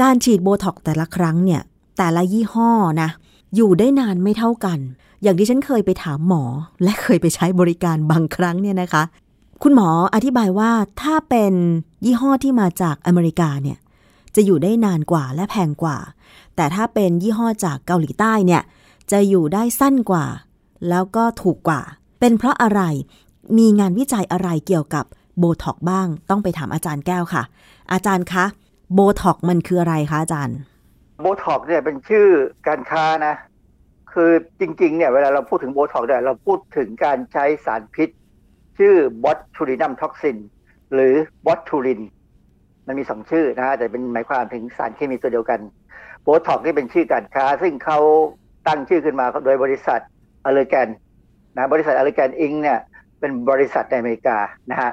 [0.00, 1.62] การฉีดโบท็อกแต่ละครั้งเนี่ย
[1.98, 2.70] แต่ละยี่ห้อ
[3.02, 3.08] นะ
[3.54, 4.78] อยู่ได้นานไม่เท่ากัน
[5.22, 6.44] อย่างที่ฉันเคยไปถามหมอ
[6.82, 9.02] และเคยไปใช้บริการบางครั้งเนี่ยนะคะ
[9.62, 10.70] คุณหมออธิบายว่า
[11.02, 11.52] ถ้าเป็น
[12.04, 13.78] ยี่ห้อที่มาจากอเมริกาเนี่ย
[14.34, 15.98] จะอยู่ได้นานกว่าและแพงกว่า
[16.56, 18.62] แต่ถ้าเป็นยี่ห้อจากเกาหลีใต้เนี่ย
[19.12, 20.26] จะอยู่ได้สั้นกว่า
[20.88, 21.80] แล้วก็ถูกกว่า
[22.20, 22.82] เป็นเพราะอะไร
[23.58, 25.04] มีงานวิจัยอะไรเกี่ยวกับ
[25.38, 27.42] โบท็อกบ้าง ต้องไปถามอาจารย์แก้วค่ะ
[27.92, 28.44] อาจารย์คะ
[28.94, 30.58] โบท็อกมันคืออะไรคะอาจารย์
[31.20, 32.26] โบท็อกเนี่ยเป็นชื่อ
[32.68, 33.34] การค้านะ
[34.12, 34.30] คือ
[34.60, 38.08] จริงๆเนี่ยเวลาเราพูดถึงโบท็อกเนี่ยเราพูดถึงการใช้สารพิษ
[38.78, 38.94] ชื่อ
[39.24, 40.38] botulinum toxin
[40.94, 41.14] หรือ
[41.46, 42.00] botulin
[42.86, 45.60] มันมีสองชื่อนะฮะแต่เป็นหมายความถึงสารเคมีตัวเดียวกัน
[46.22, 47.98] โบท็อกนี่เป็นชื่อการค้า ซึ่งเขา
[48.66, 50.00] ตั้งชื่อขึ้นมาโดยบริษัท
[50.46, 50.88] Allergan
[51.56, 52.52] นะบริษัท Allergan Inc.
[52.62, 52.78] เนี่ย
[53.18, 54.38] เป็นบริษัทในอเมริกา
[54.70, 54.90] นะฮะ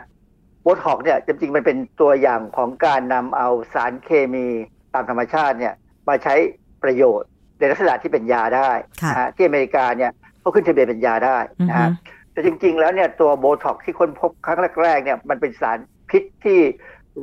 [0.61, 4.47] โบท็อกเนี่ยจริงๆมันเป็นตัวอย่างของการนำเอาสารเคมี
[4.93, 5.73] ตามธรรมชาติเนี่ย
[6.07, 6.35] มาใช้
[6.83, 8.71] ประโยชน์ในลักษณะที่เป็นยาได้
[9.09, 11.37] นะฮะที่อเมริกาเนี่ยเขาขึ้นทะเบียนเป็นยาได้
[11.69, 11.89] นะฮะ
[12.31, 15.77] แต่จริง ๆ แล้วเนี่ยตัวโบท็อกที่ค้นพบครั้งแรกๆเนี่ยมันเป็นสาร
[16.09, 16.59] พิษที่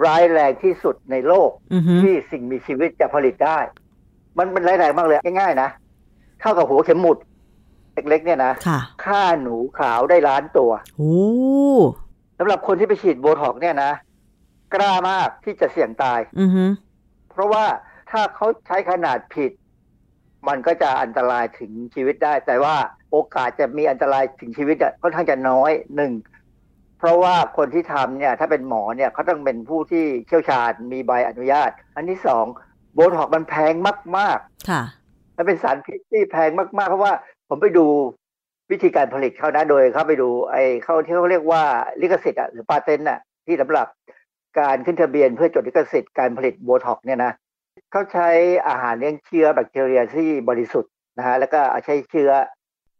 [0.04, 1.50] ร้ายแรงที่สุดในโลก
[2.02, 3.58] ที่สิ่งมีชีวิตจะผลิตได้
[4.38, 5.70] มันมันร้ายแรงมากเลยง่ายๆนะ
[6.42, 7.18] เท่ากับหัวเข็มหมุด
[7.94, 8.52] เล็กๆเนี่ยนะ
[9.04, 11.16] ฆ่าหนูขาวได้ล้านตัวโอ้
[12.38, 13.92] สำหรับคนที่ไปฉีดโบท็อกเนี่ยนะ
[14.74, 16.46] กล้ามากที่จะเสี่ยงตาย อื
[17.30, 17.64] เพราะว่า
[18.10, 19.52] ถ้าเขาใช้ขนาดผิด
[20.48, 22.76] มันก็จะอันตรายถึงชีวิตได้ แต่ว่า
[23.10, 26.12] โอกาสจะมีอันตรายถึงชีวิตค่อนข้างจะน้อยหนึ่ง
[26.98, 32.44] เพราะว่าคนที่ทำเนี่ย ถ้าเป็นหมอเนี่ยเขาต้องเป็นผู้ที่เชี่ยวชาญมีใบอนุญาต อันที่สอง
[32.94, 33.74] โบท็อกมันแพง
[34.16, 34.82] มาก ๆ ค่ะ
[35.42, 37.12] มันเป็นสารพิษที่แพงมากๆ เพราะว่า
[37.48, 37.86] ผมไปดู
[38.70, 41.62] วิธีการผลิตเขานะโดยเขาไปดูไอ้เขาที่เขาเรียกว่า
[42.00, 43.86] ลิขสิทธิ์อะหรือปาเตนต์อะที่สำหรับ
[44.60, 47.32] การขึ้นทะเบียนเพื่อจดลิขสิทธิ์การผลิตโบท็อกเนี่ยนะ
[47.90, 48.28] เขาใช้
[48.68, 52.30] อาหารเลี้ยงเชื้อแบคทีเรียที่บริสุทธิ์นะฮะแล้วก็ใช้เชื้อ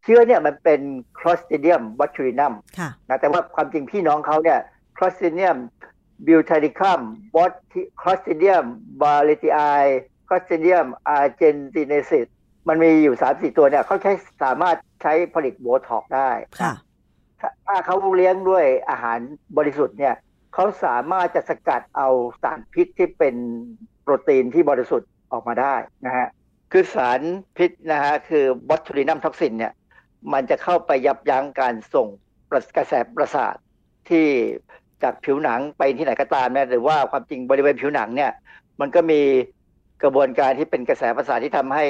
[0.03, 0.81] เชื้อเนี่ยมันเป็น
[1.19, 2.53] Clostridium botulinum
[3.09, 4.59] นะแต่ว่าความจริงพี่น้องเขาเนี่ย
[4.97, 5.57] Clostridium
[6.27, 7.01] butyricum
[7.35, 7.51] บอส
[8.01, 8.55] คลอสติเดีย
[12.67, 14.11] มบาลิติไอคลอสติเดียมอาร์เจนติเนซิสมันมีอยู่สามสี่ตัวเนี่ยเขาใช้
[14.43, 16.31] สามารถใช้ผลิตโบท็อกได้
[17.67, 19.19] ถ้าเขาเลี้ยงด้วยอาหาร
[19.57, 20.15] บริสุทธิ์เนี่ย
[20.53, 22.09] เขาสามารถจะสกัดเอา
[22.41, 23.35] สารพิษที่เป็น
[24.03, 26.27] โปรตีนที่บริสุทธิ์ออกมาได้นะฮะ
[26.71, 27.21] คือสาร
[27.57, 29.73] พิษนะฮะคือ botulinum toxin เนี่ย
[30.33, 32.07] มันจะเข้าไปยับยั้งการส่ง
[32.51, 33.55] กระแสประสาท
[34.09, 34.25] ที่
[35.03, 38.31] จากผิวหนังไปที่ไหนก็ตามเนี่ยหรือว่าความจริงบริเวณผิวหนังเนี่ย
[38.79, 39.21] มันก็มี
[40.03, 41.85] กระบวนการที่เป็นกระแสประสาทที่ทำให้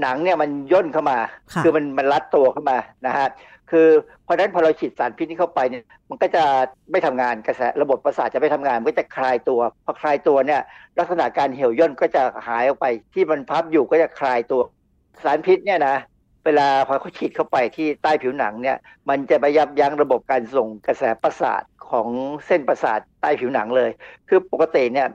[0.00, 1.18] หนังเนี่ยมันย่นเข้ามา
[1.62, 3.28] คือมันมันรัดตัวเข้ามานะฮะ
[3.70, 3.88] คือ
[4.24, 6.44] เพราะฉะนั้นพอเราฉีดสารพิษนี้เข้าไปเนี่ยมันก็จะ
[6.90, 10.60] ไม่ทำงานกระแสระบบประสาทจะไม่ทำงานมันก็จะคลายตัวพอคลายตัวเนี่ย
[10.98, 14.62] ลักษณะการเหี่ยวย่นก็จะหายออกไป ที่มันพับอยู่ก็จะคลายตัว
[15.22, 15.96] สารพิษเนี่ยนะ
[16.44, 18.76] เวลาพอเขาฉีดเข้าไปที่ใต้ผิวหนังเนี่ย
[19.08, 22.08] มันจะไปยับยั้งระบบการส่งกระแสประสาทของ
[22.46, 23.90] เส้นประสาทใต้ผิวหนังเลย
[24.28, 25.08] คือปกติเนี่ย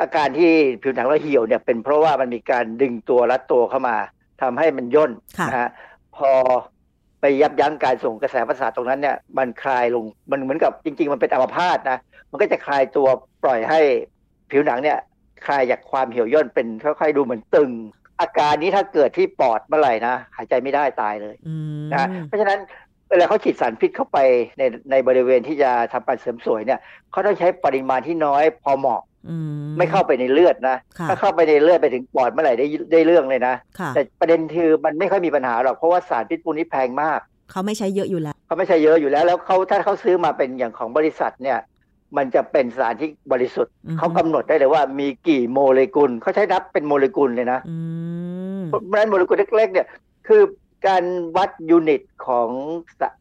[0.00, 3.96] อาการที่ผิวหนังเราเหี่ยวเนี่ยเป็นเพราะว่ามันมีการดึงตัวรัดตัวเข้ามา
[4.42, 5.12] ทำให้มันย่น
[5.50, 5.70] นะฮะ
[6.16, 6.30] พอ
[7.20, 11.98] ไปยับยั้งการส่งกระแสประสาทตรงนั้นเนี่ยมันคลายลงมันเหมือนกับจริง ๆ มันเป็นอัมพาตนะ
[12.30, 13.06] มันก็จะคลายตัว
[13.42, 13.80] ปล่อยให้
[14.50, 14.98] ผิวหนังเนี่ย
[15.46, 17.70] คลายจากความเหี่ยวย่นเป็นค่อยๆดูเหมือนตึง
[18.20, 21.34] อาการนี้ถ้าเกิดที่ปอดเมื่อไหร่นะหายใจไม่ได้ตายเลย
[21.92, 22.58] นะเพราะฉะนั้น
[23.10, 24.18] เวลาเขาฉีดสารพิษเข้าไป
[24.58, 26.80] ในในบริเวณที่จะทำการเสริมสวยเนี่ย
[27.10, 29.00] เขาต้องใช้ปริมาณที่น้อยพอเหมาะ
[29.78, 30.76] ไม่เข้าไปในเลือดนะ
[31.08, 33.54] ถ้าเข้าไปในเลือดไปถึงปอดเมื่อไหร่ได้ได้เรื่องเลยนะ
[33.94, 41.58] แต่ประเด็นคือมันไม่ค่อยมีปัญหาหรอก เพราะว่าสารพิษพวกนี้แพงมาก เขาไม่ใช้เยอะอยู่แล้ว เขาไม่ใช้เยอะอยู่แล้ว แล้วเขาถ้าเขาซื้อมาเป็นอย่างของบริษัทเนี่ย
[42.16, 47.60] มันจะเป็นสารที่บริสุทธิ์ เขากำหนดได้เลยว่ามีกี่โมเลกุล เขาใช้นับเป็นโมเลกุลเลยนะ
[48.66, 49.86] เพราะฉะนั้นโมเลกุลเล็กๆเนี่ย
[50.28, 50.42] คือ
[50.86, 51.04] การ
[51.36, 52.48] วัดยูนิตของ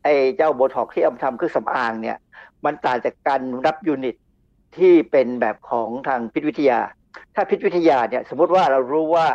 [0.03, 2.17] ไอ้เจ้าโบท็อกที่เอาทำเครื่องสำอางเนี่ย
[2.65, 4.15] มันต่างจากการรับ unit
[4.77, 6.79] ที่เป็นแบบของทางพิษวิทยา
[7.35, 9.27] ถ้าพิษวิทยาเนี่ยสมมติว่าเรารู้ว่า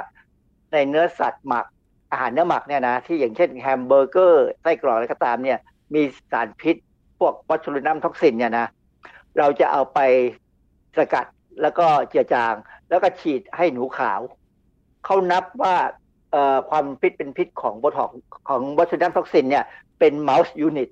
[0.73, 1.67] ในเนื้อสัตว์หมัก
[2.11, 5.59] อาหารเนื้อหมักเนี่ยนะที่อย่างเช่นแฮมเบอร์เกอร์ไส้กรอกอะไรก็ตามเนี่ย
[5.95, 6.77] มีสารพิษ
[7.19, 8.67] พวก botulinum toxin เนี่ยนะ
[9.39, 9.99] เราจะเอาไป
[10.97, 11.27] สกัด
[11.63, 12.55] แล้วก็เจือจาง
[12.89, 14.21] แล้วก็ฉีดให้หนูขาว
[15.05, 15.77] เขานับว่า
[16.71, 18.11] ความพิษเป็นพิษของโบท็อก
[18.49, 19.65] ของ botulinum toxin เนี่ย
[19.99, 20.89] เป็น mouse unit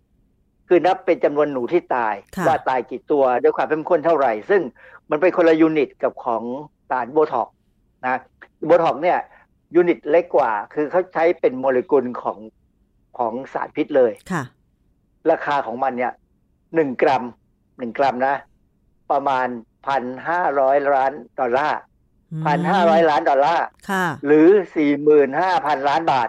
[0.74, 2.14] คือนับเป็นจำนวนหนูที่ตาย
[2.46, 4.62] ว่าตายกี่ตัวด้วยความเข้มข้นเท่าไหร่ ซึ่ง
[5.10, 6.42] มันเป็นคนละ unit กับของ
[6.90, 7.48] สารโบท็อก
[8.06, 8.16] นะ
[8.66, 9.18] โบท็อกเนี่ย
[9.74, 12.38] unit เล็กกว่า คือเขาใช้เป็นโมเลกุลของ
[13.18, 14.42] ของสารพิษเลยค่ะ
[15.30, 16.12] ราคาของมันเนี่ย
[16.74, 17.22] หนึ่งกรัม
[17.78, 18.36] หนึ่งกรัมนะ
[19.10, 19.46] ประมาณ
[19.86, 21.80] พันห้าร้อยล้านดอลลาร์
[22.46, 23.66] พันห้าร้อยล้านดอลลาร์
[24.26, 26.28] หรือสี่หมื่นห้าพันล้านบาท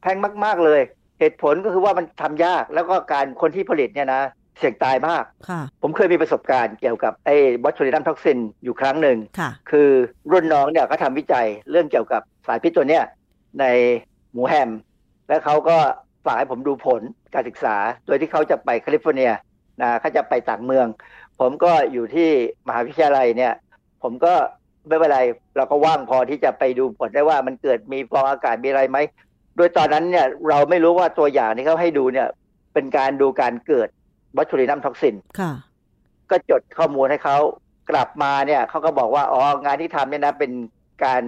[0.00, 0.80] แพงมาก ๆ เลย
[1.20, 4.22] เหตุผลก็คือว่ามันทำยากแล้วก็การคนที่ผลิตเนี่ยนะ
[4.58, 5.24] เสี่ยงตายมาก
[5.82, 9.18] ผมเคยมีประสบการณ์เกี่ยวกับไอ้ botulinum toxin อยู่ครั้งหนึ่ง
[9.70, 9.88] คือ
[10.32, 13.04] รุ่นน้องเนี่ยเขาทำวิจัยเรื่องเกี่ยวกับสารพิษตัวเนี้ย
[13.60, 13.64] ใน
[14.32, 14.70] หมูแฮม
[15.28, 15.76] แล้วเขาก็
[16.24, 17.00] ฝากให้ผมดูผล
[17.34, 19.32] การศึกษา โดยที่เขาจะไปแคลิฟอร์เนีย
[19.80, 20.86] นะเขาจะไปต่างเมือง
[21.40, 22.30] ผมก็อยู่ที่
[22.66, 23.52] มหาวิทยาลัยเนี่ย
[24.02, 24.34] ผมก็
[24.88, 25.20] ไม่เป็นไร
[25.56, 28.98] เราก็ว่างพอที่จะไปดูผลได้ว่ามันเกิดมีฟองอากาศมีอะไรไหม
[29.56, 32.28] โดยตอนนั้นเนี่ยเราไม่รู้ว่าตัวอย่างที่เขาให้ดูเนี่ย
[32.74, 33.88] เป็นการดูการเกิด
[34.38, 35.52] botulinum toxin ค่ะ
[36.30, 37.36] ก็จดข้อมูลให้เขา
[37.90, 40.52] กลับมาเนี่ยเขาก็บอกว่าอ๋องานที่ทำเนี่ยนะเป็น
[41.04, 41.22] การ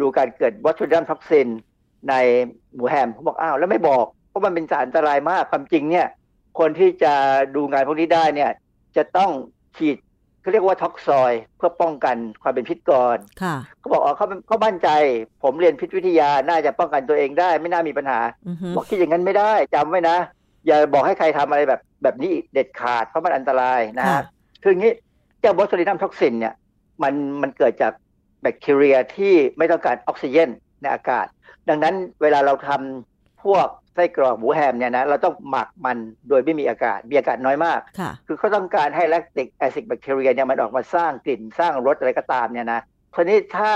[0.00, 1.48] ดูการเกิด botulinum toxin
[2.08, 2.14] ใน
[2.74, 6.06] หมูแฮมเขาบอกอ้าวแล้วไม่บอกเพราะมันเป็นสารอันตรายมากความจริงเนี่ย
[6.58, 7.12] คนที่จะ
[7.56, 8.50] ดูงานพวกนี้ได้เนี่ย
[8.96, 9.30] จะต้อง
[9.76, 9.96] ฉีด
[10.42, 13.18] เขาเรียกว่าท็อกซอยเพื่อป้องกันความเป็นพิษก่อน
[13.78, 14.88] เขาบอกอ๋อเขาเขามั่นใจ
[15.42, 18.20] ผมเรียนพิษวิทยาน่าจะป้องกันตัวเองได้ ไม่น่ามีปัญหา
[18.74, 20.16] บอกคิดอย่างนั้นไม่ได้จำไว้นะ
[20.66, 24.06] อย่าบอกให้ใครทำอะไรแบบแบบนี้เด็ดขาดเพราะมันอันตรายนะ
[24.62, 24.92] คืออย่างนี้
[25.40, 26.54] เจ้า botulinum toxin เนี่ย
[27.02, 27.92] มันมันเกิดจาก
[28.42, 30.48] แบคทีเรียที่ไม่ต้องการออกซิเจน
[30.80, 31.26] ในอากาศ
[31.68, 35.96] ดังนั้นเวลาเราทำพวก ไส้กรอกหมูแฮมเนี่ยนะเราต้องหมักมัน
[36.28, 37.80] โดยไม่มีอากาศมีอากาศน้อยมาก
[38.26, 42.80] คือเขาต้องการให้ lactic acid bacteria เนี่ยมันออกมาสร้างกลิ่นสร้างรสอะไรก็ตามเนี่ยนะ
[43.14, 43.70] ทีนี้ถ้า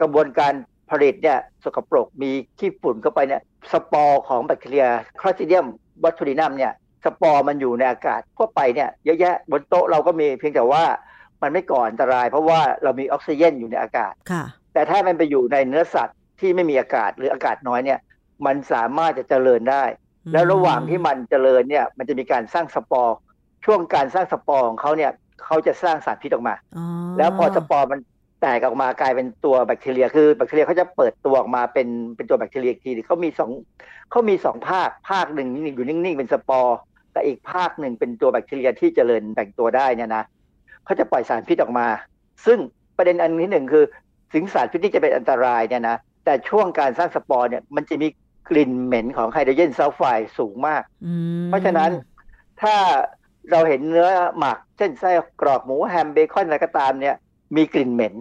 [0.00, 0.52] กระบวนการ
[0.90, 3.42] ผลิตเนี่ยสกปรกมีขี้ฝุ่นเข้าไปเนี่ย
[3.72, 4.86] สปอร์ของแบคทีเรีย
[5.20, 5.66] Clostridium
[6.02, 6.72] botulinum เนี่ย
[7.04, 10.84] สปอร์มันอยู่ในอากาศทั่วไปเนี่ยเยอะแยะบนโต๊ะเราก็มีเพียงแต่ว่า
[11.42, 14.14] มันไม่ก่ออันตราย เพราะว่าเรามีออกซิเจนอยู่ในอากาศ
[14.74, 17.98] แต่ถ้ามันไปอยู่ในเนื้อสัตว์ที่ไม่มีอากาศหรืออากาศน้อยเนี่ย
[18.46, 19.84] มันสามารถจะเจริญได้
[20.32, 23.16] แล้วระหว่างที่มันเจริญเนี่ย มันจะมีการสร้างสปอร์
[23.64, 25.12] ช่วงการสร้างสปอร์ของเขาเนี่ย
[25.44, 26.54] เขาจะสร้างสารพิษออกมา
[27.18, 28.00] แล้วพอสปอร์มัน
[28.40, 33.50] แตกออกมากลายเป็นตัวแบคทีเรีย คือแบคทีเรียเขาจะเปิดตัวออกมาเป็นเป็นตัวแบคทีเรียทีเขามีสอง
[34.10, 36.76] เขามีสองภาคภาคหนึ่งอยู่นิ่งๆเป็นสปอร์
[37.12, 40.24] แต่อีกภาคหนึ่งเป็นตัวแบคทีเรียที่เจริญแบ่งตัวได้เนี่ยนะ
[40.84, 41.86] เขาจะปล่อยสารพิษออกมา
[42.46, 42.58] ซึ่ง
[42.96, 43.84] ประเด็นอันที่หนึ่งคือ
[44.34, 48.08] สิงสารพิษที่จะเป็นอันตรายเนี่ยนะแต่ช่วงการสร้างสปอร์เนี่ยมันจะมี
[48.50, 50.82] กลิ่นเหม็นของไฮโดรเจนซัลไฟด์สูงมาก
[51.46, 51.90] เพราะฉะนั้น
[52.62, 52.74] ถ้า
[53.50, 57.16] เราเห็นเนื้อหมัก เช่นไส้กรอกหมูแฮมเบคอนอะไรก็ตามเนี่ย
[57.56, 58.14] มีกลิ่นเหม็น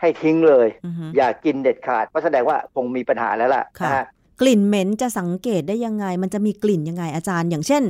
[0.00, 0.68] ให้ทิ้งเลย
[1.16, 4.04] อย่ากินเด็ดขาดเพราะแสดงว่าคงมีปัญหาแล้วล่ะะ
[4.40, 7.82] กลิ่นเหม็นจะสังเกตได้ยังไง มันจะมีกลิ่นยังไงอาจารย์ อย่างเช่น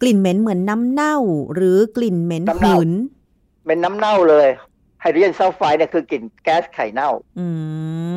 [0.00, 1.16] กลิ่นเหม็นเหมือนน้ำเน่า
[1.54, 2.90] หรือกลิ่นเหม็นหืน
[3.66, 4.48] เป็นน้ำเน่าเลย
[5.00, 7.10] ไฮโดรเจนซัลไฟด์เนี่ยคือกลิ่นแก๊สไข่เน่า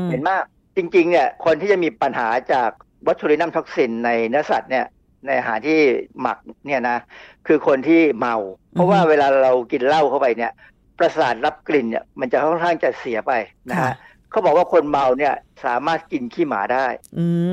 [0.09, 0.43] เห็นมาก
[0.77, 2.69] จริง ๆ เนี่ย คนที่จะมีปัญหาจาก
[3.07, 4.85] วัตถุลินัมท็อกซินในเนื้อสัตว์เนี่ย
[5.25, 5.79] ในอาหารที่
[6.21, 6.37] หมัก
[6.67, 6.97] เนี่ยนะ
[7.47, 8.35] คือคนที่เมา
[8.73, 10.51] เพราะว่าเวลาเรากินเหล้าเข้าไปเนี่ย
[10.99, 13.31] ประสาทรับกลิ่นเนี่ยมันจะค่อนข้างจะเสียไป
[13.69, 13.93] นะฮะ
[14.31, 15.33] เขาบอกว่าคนเมาเนี่ย
[15.65, 16.85] สามารถกินขี้หมาได้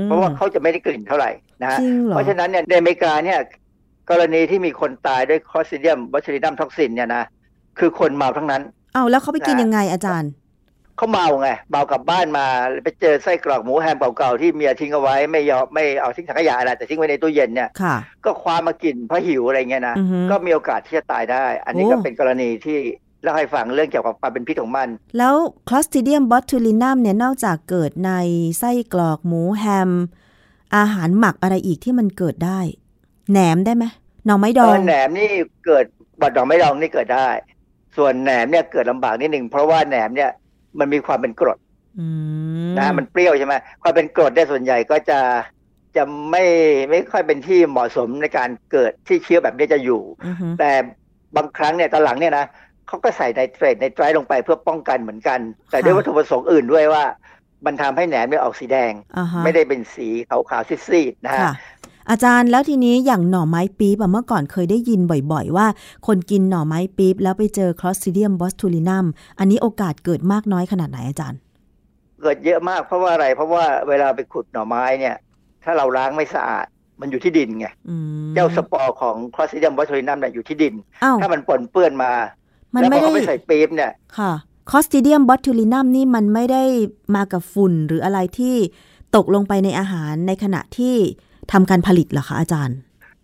[0.04, 1.30] เพราะว่าเขาจะไม่ได้กลิ่นเท่าไหร่
[1.62, 1.78] นะฮะ
[2.08, 3.38] เพราะฉะนั้นเนี่ยในอเมริกาเนี่ย
[4.10, 7.24] กรณีที่มีคนตายด้วย Clostridium botulinum toxin เนี่ยนะ
[7.78, 8.62] คือคนเมาทั้งนั้น
[8.94, 10.30] เอาแล้วเขาไปกินยังไงอาจารย์
[10.96, 12.46] เขาเมาไงเมากลับบ้านมา
[12.84, 17.68] ไปเจอไส้กรอกหมูแฮมเก่าๆที่เมียทิ้งเอาไว้ไม่ยอมไม่เอาทิ้งถังขยะอะไรแต่ทิ้งไว้ในตู้เย็นเนี่ย
[18.24, 19.96] ก็คว้ามากินเพราะหิวอะไรเงี้ยนะ
[20.30, 22.78] ก็มีโอกาสที่จะตายได้ อันนี้ก็เป็นกรณีที่
[23.22, 24.88] เล่าให้ฟังเรื่องเกี่ยวกับความเป็นพิษของมัน
[25.18, 25.34] แล้ว
[25.68, 28.12] คลอสติเดียมบอทูลินัมเนี่ยนอกจากเกิดใน
[28.58, 29.90] ไส้กรอกหมูแฮม
[30.76, 32.60] อาหารหมักอะไรอีกที่มันเกิดได้
[33.30, 33.84] แหนมได้ไหม
[34.24, 35.30] หน่อไม้ดองแหนมนี่
[35.66, 35.84] เกิด
[36.20, 37.28] บัดดอกไม้ดองนี่เกิดได้
[37.96, 40.30] ส่วนแหนมเนี่ยเกิดลำบากนิดหนึ่งเพราะว่าแหนมเนี่ย
[40.78, 41.58] มันมีความเป็นกรด
[42.78, 45.20] นะมันเปรี้ยวใช่ไหมความเป็นกรดได้ส่วนใหญ่ก็จะ
[45.96, 46.44] จะไม่
[46.90, 50.02] ไม่ค่อยเป็นที่เหมาะสมในการเกิดที่เชื้อแบบนี้จะอยู่
[50.58, 50.70] แต่
[51.36, 52.46] บางครั้งเนี่ยตอนหลังเนี่ยนะ
[52.88, 57.04] เขาก็ใส่ในเทรดในไตรลงไปเพื่อป้องกันเหมือนกัน แต่ด้วยวัตถุประสงค์อื่นด้วยว่า
[57.66, 58.92] มันทำให้แหนมไม่ออกสีแดง
[59.44, 61.46] ไม่ได้เป็นสีขาวๆซีดๆนะฮะ
[62.10, 65.00] อาจารย์แล้วทีนี้อย่างหน่อไม้ปี๊บเมื่อก่อนเคยได้ยิน
[65.32, 65.66] บ่อยๆ ว่า
[66.06, 69.06] คนกินหน่อไม้ปี๊บแล้วไปเจอคลอสซิเดียมบอสทูลินัม
[69.38, 71.38] อันนี้โอกาสเกิดมากน้อยขนาดไหนอาจารย์
[72.20, 75.16] เกิดเยอะมากเพราะว่าอะไร เพราะว่าเวลาไปขุดหน่อไม้เนี่ย
[75.64, 76.66] ถ้าเราล้างไม่สะอาด
[77.00, 77.66] มันอยู่ที่ดินไง
[78.34, 80.74] เจ้าสปอร์ของ Clostridium botulinum เนี่ยอยู่ที่ดิน
[81.20, 82.12] ถ้ามันปนเปื้อนมา
[82.74, 84.32] มันแล้วพไม่อได้เขาไม่ใส่ปี๊บเนี่ยค่ะ
[84.70, 86.64] Clostridium botulinum นี่มันไม่ได้
[87.14, 88.56] มากับฝุ่นหรืออะไรที่
[89.16, 90.96] ตกลงไปในอาหารในขณะที่
[91.52, 92.78] ทำการผลิตเหรอคะอาจารย์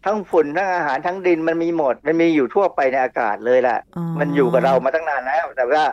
[0.05, 5.85] ทั้งฝุ่นทั้งอาหารทั้งดินมันมีหมด มันมีอยู่ทั่วไปในอากาศเลยแหละอ๋อมันอยู่กับเรามาตั้งนานแล้ว แต่ว่า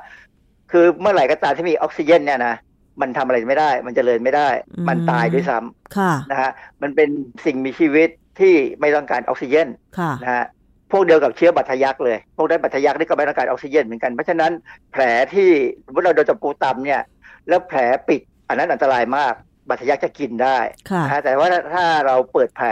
[0.71, 2.55] คือเมื่อไหร่ก็ตามที่มีออกซิเจนเนี่ยนะ
[3.01, 4.49] มันทำอะไรไม่ได้ มันจเจริญไม่ได้
[4.89, 6.51] มันตายด้วยซ้ำค่ะนะฮะ
[6.81, 7.09] มันเป็น
[7.45, 8.09] สิ่งมีชีวิต
[8.39, 9.67] ที่ไม่ต้องการออกซิเจน
[9.99, 10.45] ค่ะนะฮะ
[10.91, 14.51] พวกเดียวกับเชื้อบัตทะยักเลย พวกนั้นบัตทะยักนี่ก็ไม่ต้องการออกซิเจนเหมือนกัน เพราะฉะนั้น
[14.91, 15.03] แผล
[15.33, 15.49] ที่
[15.85, 17.01] สมมติเราโดนจับปูตำเนี่ย
[17.47, 19.33] แล้วแผลปิดอันนั้นอันตรายมาก
[19.69, 20.57] บัตทะยักจะกินได้
[20.89, 22.67] ค่ะนะฮะแต่ว่าถ้าเราเปิดแผล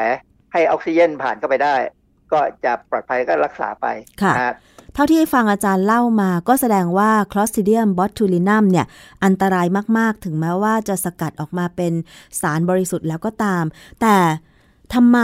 [0.54, 1.76] ให้ออกซิเจนผ่านเข้าไปได้
[2.32, 3.86] ก็จะปลอดภัยก็รักษาไป
[4.22, 4.54] ค่ะนะฮะ
[4.94, 8.86] เท่าที่ฟังอาจารย์เล่ามาก็แสดงว่า Clostridium botulinum เนี่ย
[9.24, 9.68] อันตราย
[9.98, 11.94] มาก ๆ ถึงแม้ว่าจะสกัดออกมาเป็น
[12.42, 13.64] สารบริสุทธิ์แล้วก็ตาม
[14.02, 14.18] แต่
[14.94, 15.20] ทำไม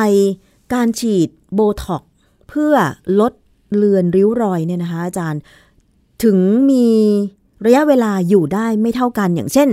[0.74, 2.12] การฉีดโบท็อกซ์
[2.50, 2.76] เพื่อ
[3.20, 3.34] ลด
[3.76, 5.42] เลือนริ้วรอยเนี่ยนะคะอาจารย์
[6.24, 6.38] ถึง
[6.70, 6.88] มี
[7.66, 9.70] ระยะเวลาอยู่ได้ไม่เท่ากันอย่างเช่น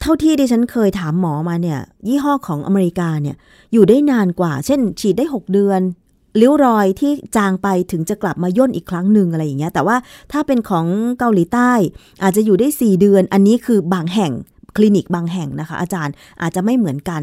[0.00, 1.78] เท่าที่ดิฉันเคยถามหมอมาเนี่ย
[2.08, 3.36] ยี่ห้อของอเมริกาเนี่ย
[3.72, 5.80] อยู่ได้นานกว่า เช่น ฉีดได้ 6 เดือน
[6.40, 9.96] ริ้วรอยที่จางไปถึงจะกลับมาย่นอีกครั้งหนึ่งอะไรอย่างเงี้ย แต่ว่า
[10.32, 10.86] ถ้าเป็นของ
[11.18, 11.72] เกาหลีใต้
[12.22, 14.32] อาจจะอยู่ได้ 4 เดือน อันนี้คือบางแห่ง
[14.76, 17.22] คลินิกบางแห่งนะคะ อาจารย์อาจจะไม่เหมือนกัน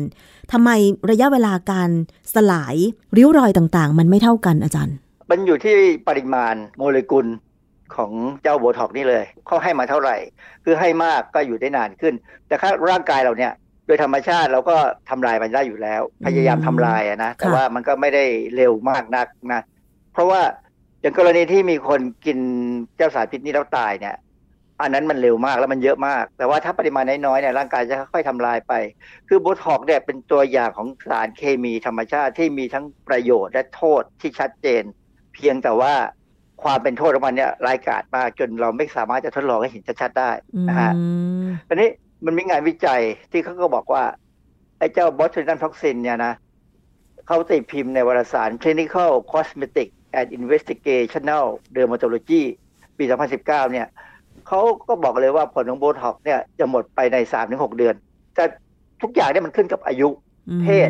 [0.52, 0.70] ทำไม
[1.10, 1.90] ระยะเวลาการ
[2.34, 2.76] สลาย
[3.18, 4.96] ริ้วรอยต่างๆ มันไม่เท่ากันอาจารย์
[5.30, 5.76] มันอยู่ที่
[6.08, 7.28] ปริมาณโมเลกุล
[7.96, 8.12] ของ
[8.44, 10.16] เจ้าโบท็อกนี่เลยเขาให้มาเท่าไหร่
[10.66, 12.14] คือให้มากก็อยู่ได้นานขึ้น
[12.48, 13.54] แต่ถ้าร่างกายเราเนี่ย
[13.88, 14.76] โดยธรรมชาติเราก็
[15.10, 18.26] ทำลายมันได้อยู่แล้ว พยายามทำลายอะนะแต่ว่ามันก็ไม่ได้
[18.56, 19.62] เร็วมากนักนะ
[20.14, 20.42] เพราะว่า
[21.02, 22.40] อย่างกรณีที่มีคนกิน
[22.98, 24.16] เจ้าสารพิษนี้แล้วตายเนี่ย
[24.82, 28.74] อันนั้นมันเร็วมากแล้วมันเยอะมาก แต่ว่าถ้าปริมาณน้อยๆเนี่ยร่างกายจะค่อยๆทำลายไป
[29.28, 34.84] คือโบท็อกเนี่ยเป็นตัวอย่างของสารเคมีธรรมชาติที่มีทั้งประโยชน์และโทษที่ชัดเจน
[35.34, 35.94] เพียงแต่ว่า
[36.64, 40.32] ความเป็นโทษของมันเนี่ยร้ายกาจมากจนเราไม่สามารถจะทดลองให้เห็นชัดๆได้
[40.70, 41.08] นะฮะอื
[41.44, 41.90] มอันนี้
[42.26, 43.02] มันมีงานวิจัย
[43.32, 44.04] ที่เขาก็บอกว่า
[44.80, 46.34] ไอ้เจ้าบอส t ลินัมท็อกซินเนี่ยนะ
[47.28, 49.90] เขาตีพิมพ์ในวารสาร Clinical Cosmetic
[50.20, 51.46] and Investigational
[51.76, 52.44] Dermatology
[52.98, 53.04] ปี
[53.38, 53.88] 2019 เนี่ย
[54.48, 57.96] เขาก็บอกเลยว่าผลของโบท็อกซ์เนี่ยจะหมดไปใน 3-6 เดือน
[58.36, 58.44] แต่
[59.02, 60.10] ทุกอย่างเนี่ยมันขึ้นกับอายุ
[60.62, 60.90] เพศ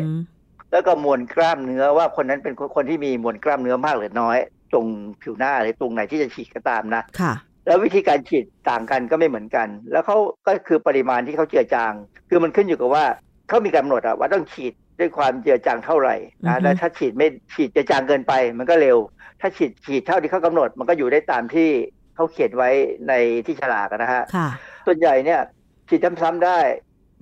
[0.72, 4.38] แล้วก็มวลกล้ามเนื้อว่าคนนั้นเป็นคนที่มีมวลกล้ามเนื้อมากหรือน้อย
[4.72, 4.86] ตรง
[5.22, 7.32] ผิวหน้าหรือตรงไหนที่จะฉีดก็ตามนะค่ะ
[7.66, 10.16] แล้ววิธีการฉีดต่างกันก็ไม่เหมือนกัน แล้วเขา
[10.46, 11.92] ก็คือปริมาณที่เขาเจือจาง
[12.28, 13.04] คือมันขึ้นอยู่กับว่า
[13.48, 18.98] เขามีกำหนดอะว่าต้องฉีดด้วยความเจือจางเท่าไหร่อือนะฮึแล้วถ้าฉีดไม่ฉีดเจือจางเกินไป มันก็เร็ว
[19.40, 21.68] ถ้าฉีดฉีดเท่าที่เขากำหนด มันก็อยู่ได้ตามที่
[22.14, 22.70] เขาเขียนไว้
[23.08, 23.12] ใน
[23.46, 24.48] ที่ฉลากอะนะฮะค่ะ
[24.86, 25.40] ส่วนใหญ่เนี่ย
[25.88, 26.58] ฉีดซ้ำๆได้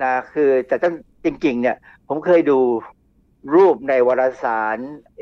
[0.02, 0.94] นะคือแต่ต้อง
[1.24, 1.76] จริง ๆ เนี่ย
[2.08, 2.58] ผมเคยดู
[3.54, 4.78] รูปในวารสาร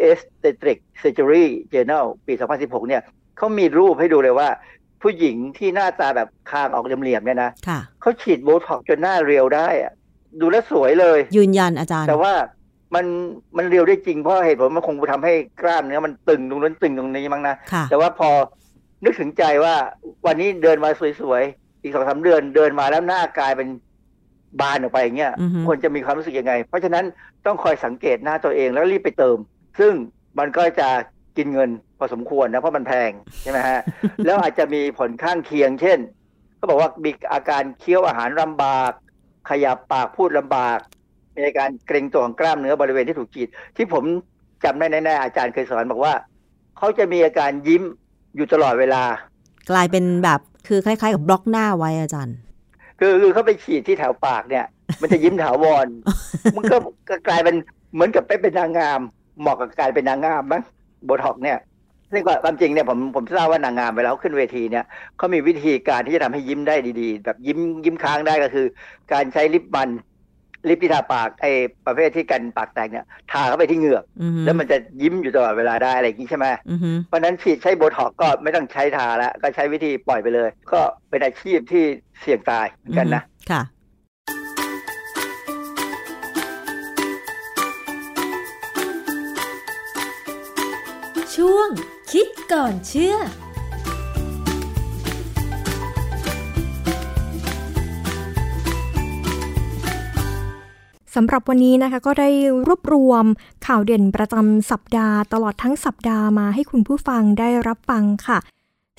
[0.09, 3.03] Aesthetic Surgery Journal ปี 2016 เนี่ย
[3.37, 4.49] เขามีรูปให้ดูเลยว่า
[5.03, 9.93] ผู้หญิงที่หน้าตาแบบคางออกเหลี่ยมๆเนี่ยนะค่ะเขาฉีดโบท็อกซ์จนหน้าเรียวได้อะ
[10.41, 12.33] ดูแลวสวยเลย ยืนยันอาจารย์ แต่ว่า
[12.95, 13.07] มัน
[13.57, 18.31] มันเรียวได้จริงเพราะเหตุผลมันคงทำให้กล้ามเนื้อมันตึงตรงนั้นตึงตรงนี้มั้งนะค่ะแต่ว่าพอ
[19.05, 19.75] นึกถึงใจว่า
[20.27, 23.69] วันนี้เดินมาสวยๆ อีกสองสาเดือนเดินมาแล้วหน้ากลายเป็น
[24.61, 27.05] บานออกไปอย่างเงี้ยอือฮึคนจะมีความรู้สึกยังไง เพราะฉะนั้น
[27.47, 29.39] ต้องคอยสังเกตหน้าตัวเองแล้วรีบไปเติม
[29.79, 29.93] ซึ่ง
[30.39, 30.89] มันก็จะ
[31.37, 33.11] กินเงินพอสมควรนะเพราะมันแพง
[33.43, 33.81] ใช่ไหมฮะ
[34.27, 35.99] แล้วอาจจะมีผลข้างเคียง เช่น
[36.57, 38.93] เขาบอกว่ามีอาการเคี้ยวอาหารลำบาก
[39.51, 40.79] ขยับปากพูดลำบาก
[41.37, 44.05] มีอาการเกร็งตัวของกล้ามเนื้อบริเวณที่ถูกฉีด ที่ผม
[44.65, 46.15] จำได้แน่ๆอาจารย์เคยสอนบอกว่า
[46.79, 47.83] เขาจะมีอาการยิ้ม
[48.37, 49.03] อยู่ตลอดเวลา
[49.71, 52.37] กลายเป็นแบบคือคล้ายๆกับบล็อกหน้าไว้อาจารย์
[53.01, 54.65] คือคือเขาไปฉีดที่แถวปากเนี่ย
[55.01, 55.87] มันจะยิ้มถาวร
[56.57, 56.77] มันก็
[57.09, 57.57] ก็กลายเป็น
[57.95, 59.01] เหมือนกับไปเป็นนางงาม
[59.41, 60.63] เหมาะกับการเป็นนางงามมั้ง
[61.05, 61.59] โบท็อกซ์เนี่ย
[62.13, 64.85] ซึ่งก็ความจริงเนี่ยผมผมทราบว่านางงามเวลาเขาขึ้นเวทีเนี่ย
[65.17, 68.67] เขามีวิธีการที่จะทำให้ยิ้มได้ดีๆ แบบยิ้มยิ้มค้างได้ก็คือ
[69.13, 69.89] การใช้ลิปมัน
[70.69, 71.53] ลิปที่ทาปากไอ้
[71.87, 81.85] ประเภทที่กันปากแตกเนี่ยทาเข้าไปที่เหงือกอือฮึแล้วมันจะยิ้มอยู่ตลอดเวลาได้อะไรอย่างนี้ใช่ไหมอือฮึเพราะฉะนั้นฉีดใช้โบท็อกซ์ก็ไม่ต้องใช้ทาแล้วก็ใช้วิธีปล่อยไปเลย ก็เป็นอาชีพที่
[82.21, 83.63] เสี่ยงตายเหมือนกันนะค่ะ
[91.35, 91.69] ช่วง
[92.13, 93.17] คิดก่อนเชื่อ
[101.15, 102.29] สำหรับวันนี้นะคะก็ได้
[102.67, 103.25] รวบรวม
[103.67, 108.39] ข่าวเด่นประจำสัปดาห์ ตลอดทั้งสัปดาห์มาให้คุณผู้ฟังได้รับฟังค่ะ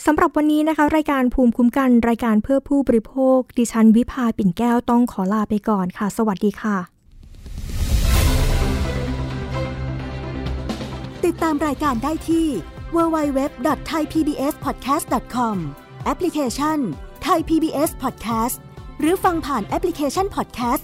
[0.06, 6.78] สำหรับวันนี้นะคะ รายการภูมิคุ้มกันรายการเพื่อผู้บริโภค ดิฉันวิภาปิ่นแก้วต้องขอลาไปก่อนค่ะ สวัสดีค่ะ
[11.26, 12.48] ติดตามรายการได้ที่
[12.96, 15.56] www.thaipbspodcast.com
[16.06, 16.78] แอปพลิเคชัน
[17.28, 18.58] Thai PBS Podcast
[19.00, 20.84] หรือฟังผ่านแอปพลิเคชัน Podcast